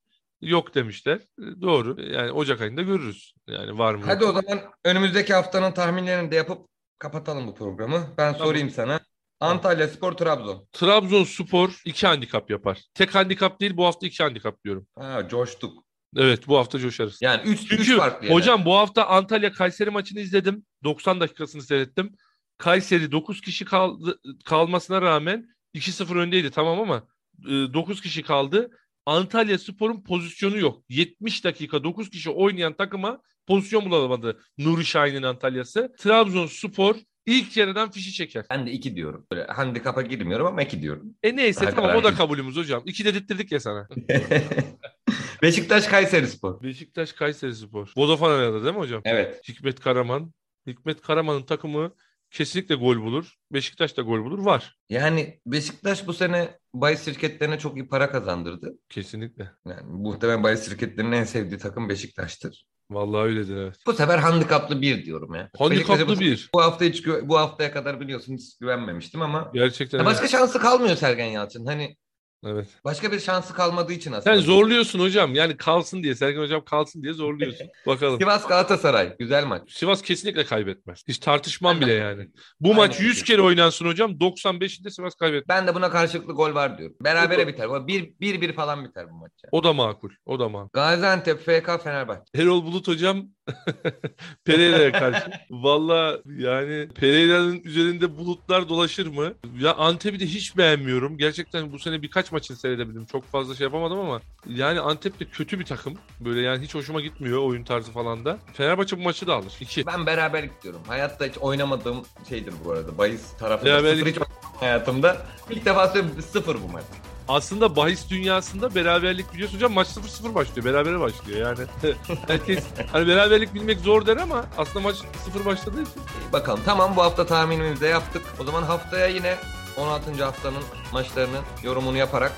Yok 0.41 0.75
demişler. 0.75 1.17
E, 1.17 1.61
doğru. 1.61 2.03
Yani 2.03 2.33
Ocak 2.33 2.61
ayında 2.61 2.83
görürüz. 2.83 3.35
Yani 3.47 3.79
var 3.79 3.95
mı? 3.95 4.03
Hadi 4.07 4.25
o 4.25 4.33
zaman 4.33 4.61
önümüzdeki 4.85 5.35
haftanın 5.35 5.73
tahminlerini 5.73 6.31
de 6.31 6.37
yapıp 6.37 6.69
kapatalım 6.99 7.47
bu 7.47 7.55
programı. 7.55 8.07
Ben 8.19 8.33
Tamam. 8.33 8.47
sorayım 8.49 8.71
sana. 8.71 9.01
Antalya 9.41 9.89
Spor 9.89 10.13
Trabzon. 10.13 10.67
Trabzonspor 10.73 11.81
2 11.85 12.07
handikap 12.07 12.51
yapar. 12.51 12.79
Tek 12.95 13.15
handikap 13.15 13.61
değil 13.61 13.77
bu 13.77 13.87
hafta 13.87 14.07
2 14.07 14.23
handikap 14.23 14.65
diyorum. 14.65 14.87
Ha 14.99 15.29
coştuk. 15.29 15.85
Evet 16.17 16.49
bu 16.49 16.59
hafta 16.59 16.79
coşarız. 16.79 17.19
Yani 17.23 17.43
3 17.43 17.69
Çünkü 17.69 17.97
farklı 17.97 18.27
yerler. 18.27 18.37
hocam 18.37 18.65
bu 18.65 18.77
hafta 18.77 19.07
Antalya 19.07 19.53
Kayseri 19.53 19.91
maçını 19.91 20.21
izledim. 20.21 20.65
90 20.85 21.21
dakikasını 21.21 21.63
seyrettim. 21.63 22.17
Kayseri 22.59 23.13
9 23.13 23.41
kişi 23.41 23.65
kaldı, 23.65 24.21
kalmasına 24.45 25.03
rağmen 25.03 25.49
2-0 25.75 26.19
öndeydi 26.19 26.51
tamam 26.51 26.81
ama 26.81 27.07
9 27.45 28.01
kişi 28.01 28.23
kaldı. 28.23 28.71
Antalya 29.07 29.59
Spor'un 29.59 30.03
pozisyonu 30.03 30.59
yok. 30.59 30.83
70 30.89 31.45
dakika 31.45 31.85
9 31.85 32.11
kişi 32.11 32.31
oynayan 32.31 32.73
takıma 32.73 33.21
pozisyon 33.47 33.85
bulamadı 33.85 34.41
Nuri 34.59 34.85
Şahin'in 34.85 35.23
Antalya'sı. 35.23 35.93
Trabzonspor 35.99 36.97
ilk 37.27 37.57
yarıdan 37.57 37.91
fişi 37.91 38.13
çeker. 38.13 38.45
Ben 38.51 38.67
de 38.67 38.71
2 38.73 38.97
diyorum. 38.97 39.27
Böyle 39.33 39.45
handikapa 39.45 40.03
girmiyorum 40.03 40.47
ama 40.47 40.63
2 40.63 40.83
diyorum. 40.83 41.15
E 41.23 41.37
neyse 41.37 41.65
Hadi 41.65 41.75
tamam 41.75 41.97
o 41.97 42.05
da 42.05 42.15
kabulümüz 42.15 42.57
hocam. 42.57 42.83
İki 42.87 43.05
dedirttirdik 43.05 43.53
ya 43.53 43.61
sana. 43.61 43.89
Beşiktaş 45.43 45.87
Kayseri 45.87 46.27
Spor. 46.27 46.63
Beşiktaş 46.63 47.13
Kayseri 47.13 47.55
Spor. 47.55 47.93
Vodafone 47.97 48.33
Arena'da 48.33 48.65
değil 48.65 48.75
mi 48.75 48.81
hocam? 48.81 49.03
Evet. 49.05 49.49
Hikmet 49.49 49.81
Karaman. 49.81 50.33
Hikmet 50.67 51.01
Karaman'ın 51.03 51.43
takımı 51.43 51.93
kesinlikle 52.31 52.75
gol 52.75 53.03
bulur. 53.03 53.35
Beşiktaş 53.53 53.97
da 53.97 54.03
gol 54.03 54.25
bulur. 54.25 54.39
Var. 54.39 54.77
Yani 54.89 55.41
Beşiktaş 55.47 56.07
bu 56.07 56.13
sene 56.13 56.59
bahis 56.75 57.05
şirketlerine 57.05 57.59
çok 57.59 57.77
iyi 57.77 57.89
para 57.89 58.11
kazandırdı. 58.11 58.75
Kesinlikle. 58.89 59.51
Yani 59.67 59.83
muhtemelen 59.83 60.43
bahis 60.43 60.69
şirketlerinin 60.69 61.13
en 61.13 61.25
sevdiği 61.25 61.59
takım 61.59 61.89
Beşiktaş'tır. 61.89 62.65
Vallahi 62.91 63.23
öyledir 63.23 63.57
evet. 63.57 63.77
Bu 63.87 63.93
sefer 63.93 64.19
handikaplı 64.19 64.83
bir 64.83 65.05
diyorum 65.05 65.35
ya. 65.35 65.51
Handikaplı 65.59 66.17
bu, 66.17 66.21
bir. 66.21 66.51
Bu 66.55 66.63
hafta 66.63 66.85
hiç 66.85 67.07
bu 67.07 67.39
haftaya 67.39 67.73
kadar 67.73 68.01
biliyorsun 68.01 68.35
hiç 68.35 68.59
güvenmemiştim 68.59 69.23
ama 69.23 69.51
Gerçekten 69.55 69.99
Ya 69.99 70.05
evet. 70.05 70.13
başka 70.13 70.29
şansı 70.29 70.59
kalmıyor 70.59 70.97
Sergen 70.97 71.27
Yalçın. 71.27 71.67
Hani 71.67 71.97
evet. 72.47 72.69
başka 72.85 73.13
bir 73.13 73.21
şansı 73.21 73.55
kalmadığı 73.55 73.93
için 73.93 74.13
aslında. 74.13 74.37
Sen 74.37 74.43
zorluyorsun 74.43 75.01
hocam. 75.01 75.35
Yani 75.35 75.57
kalsın 75.57 76.03
diye. 76.03 76.15
Sergen 76.15 76.41
hocam 76.41 76.65
kalsın 76.65 77.03
diye 77.03 77.13
zorluyorsun. 77.13 77.67
Bakalım. 77.87 78.21
Sivas 78.21 78.47
Galatasaray 78.47 79.17
güzel 79.19 79.45
maç. 79.47 79.73
Sivas 79.73 80.03
kesinlikle 80.03 80.45
kaybetmez. 80.45 81.03
Hiç 81.09 81.19
tartışmam 81.19 81.75
Aynen. 81.75 81.81
bile 81.89 81.93
yani. 81.93 82.29
Bu 82.61 82.69
Aynen 82.69 82.81
maç 82.81 83.01
100 83.01 83.17
öyle. 83.17 83.25
kere 83.25 83.43
oynansın 83.43 83.87
hocam. 83.87 84.11
95'inde 84.11 84.91
Sivas 84.91 85.15
kaybetmez. 85.15 85.57
Ben 85.57 85.67
de 85.67 85.75
buna 85.75 85.91
karşılıklı 85.91 86.33
gol 86.33 86.55
var 86.55 86.79
diyorum. 86.79 86.97
Berabere 87.01 87.47
biter. 87.49 87.71
Bu 87.71 87.87
Bir, 87.87 88.15
bir, 88.21 88.41
bir 88.41 88.53
falan 88.53 88.85
biter 88.85 89.11
bu 89.11 89.15
maç. 89.15 89.33
ya. 89.45 89.49
O 89.53 89.65
da 89.65 89.73
makul. 89.73 90.11
O 90.27 90.39
da 90.41 90.49
makul. 90.49 90.71
Gaziantep 90.73 91.39
FK 91.41 91.83
Fenerbahçe. 91.85 92.23
Erol 92.35 92.65
Bulut 92.65 92.89
hocam 92.89 93.27
Pereira'ya 94.45 94.93
karşı. 94.93 95.31
Valla 95.51 96.19
yani 96.39 96.89
Pereira'nın 96.95 97.61
üzerinde 97.65 98.17
bulutlar 98.17 98.69
dolaşır 98.69 99.07
mı? 99.07 99.33
Ya 99.59 99.75
Antep'i 99.75 100.21
de 100.21 100.27
hiç 100.27 100.57
beğenmiyorum. 100.57 101.19
Gerçekten 101.19 101.73
bu 101.73 101.79
sene 101.79 102.03
birkaç 102.03 102.33
maçını 102.33 102.57
seyredebildim. 102.57 103.07
Çok 103.07 103.25
fazla 103.25 103.55
şey 103.55 103.65
yapamadım 103.65 103.99
ama 103.99 104.21
yani 104.47 104.81
Antep 104.81 105.21
de 105.21 105.25
kötü 105.25 105.59
bir 105.61 105.65
takım. 105.65 105.95
Böyle 106.21 106.41
yani 106.41 106.65
hiç 106.65 106.75
hoşuma 106.75 107.01
gitmiyor 107.01 107.39
oyun 107.43 107.65
tarzı 107.65 107.93
falan 107.93 108.25
da. 108.25 108.39
Fenerbahçe 108.53 108.99
bu 108.99 109.03
maçı 109.03 109.27
da 109.27 109.35
alır. 109.35 109.53
2. 109.61 109.87
Ben 109.87 110.07
beraberlik 110.07 110.63
diyorum. 110.63 110.81
Hayatta 110.87 111.25
hiç 111.27 111.39
oynamadığım 111.39 112.03
şeydir 112.29 112.55
bu 112.65 112.73
arada. 112.73 112.99
Bayis 112.99 113.37
tarafında 113.39 113.71
Beraberlik- 113.71 113.99
sıfır 113.99 114.11
hiç 114.11 114.29
hayatımda. 114.61 115.27
İlk 115.51 115.65
defa 115.67 115.89
sıfır 116.33 116.55
bu 116.63 116.69
maç. 116.73 116.85
Aslında 117.31 117.77
bahis 117.77 118.11
dünyasında 118.11 118.75
beraberlik 118.75 119.35
biliyorsun 119.35 119.57
hocam 119.57 119.73
maç 119.73 119.89
0-0 119.89 120.35
başlıyor. 120.35 120.65
Berabere 120.65 121.01
başlıyor 121.01 121.39
yani. 121.49 121.95
Herkes 122.27 122.65
hani 122.93 123.09
beraberlik 123.09 123.55
bilmek 123.55 123.81
zor 123.81 124.07
der 124.07 124.17
ama 124.17 124.45
aslında 124.59 124.81
maç 124.81 124.97
0 125.25 125.45
başladığı 125.45 125.83
için. 125.83 126.03
Bakalım 126.33 126.61
tamam 126.65 126.97
bu 126.97 127.03
hafta 127.03 127.27
tahminimizi 127.27 127.81
de 127.81 127.87
yaptık. 127.87 128.23
O 128.41 128.45
zaman 128.45 128.63
haftaya 128.63 129.07
yine 129.07 129.37
16. 129.77 130.25
haftanın 130.25 130.63
maçlarının 130.93 131.45
yorumunu 131.63 131.97
yaparak 131.97 132.33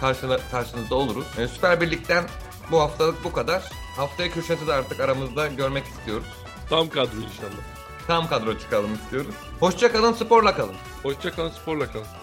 karşınızda 0.50 0.94
oluruz. 0.94 1.26
Ee, 1.38 1.48
Süper 1.48 1.80
Birlik'ten 1.80 2.24
bu 2.70 2.80
haftalık 2.80 3.24
bu 3.24 3.32
kadar. 3.32 3.62
Haftaya 3.96 4.30
Kürşat'ı 4.30 4.66
da 4.66 4.74
artık 4.74 5.00
aramızda 5.00 5.46
görmek 5.46 5.84
istiyoruz. 5.86 6.26
Tam 6.68 6.88
kadro 6.88 7.16
inşallah. 7.16 7.62
Tam 8.06 8.28
kadro 8.28 8.58
çıkalım 8.58 8.94
istiyoruz. 8.94 9.34
Hoşça 9.60 9.92
kalın, 9.92 10.12
sporla 10.12 10.54
kalın. 10.54 10.76
Hoşçakalın 11.02 11.50
sporla 11.50 11.92
kalın. 11.92 12.21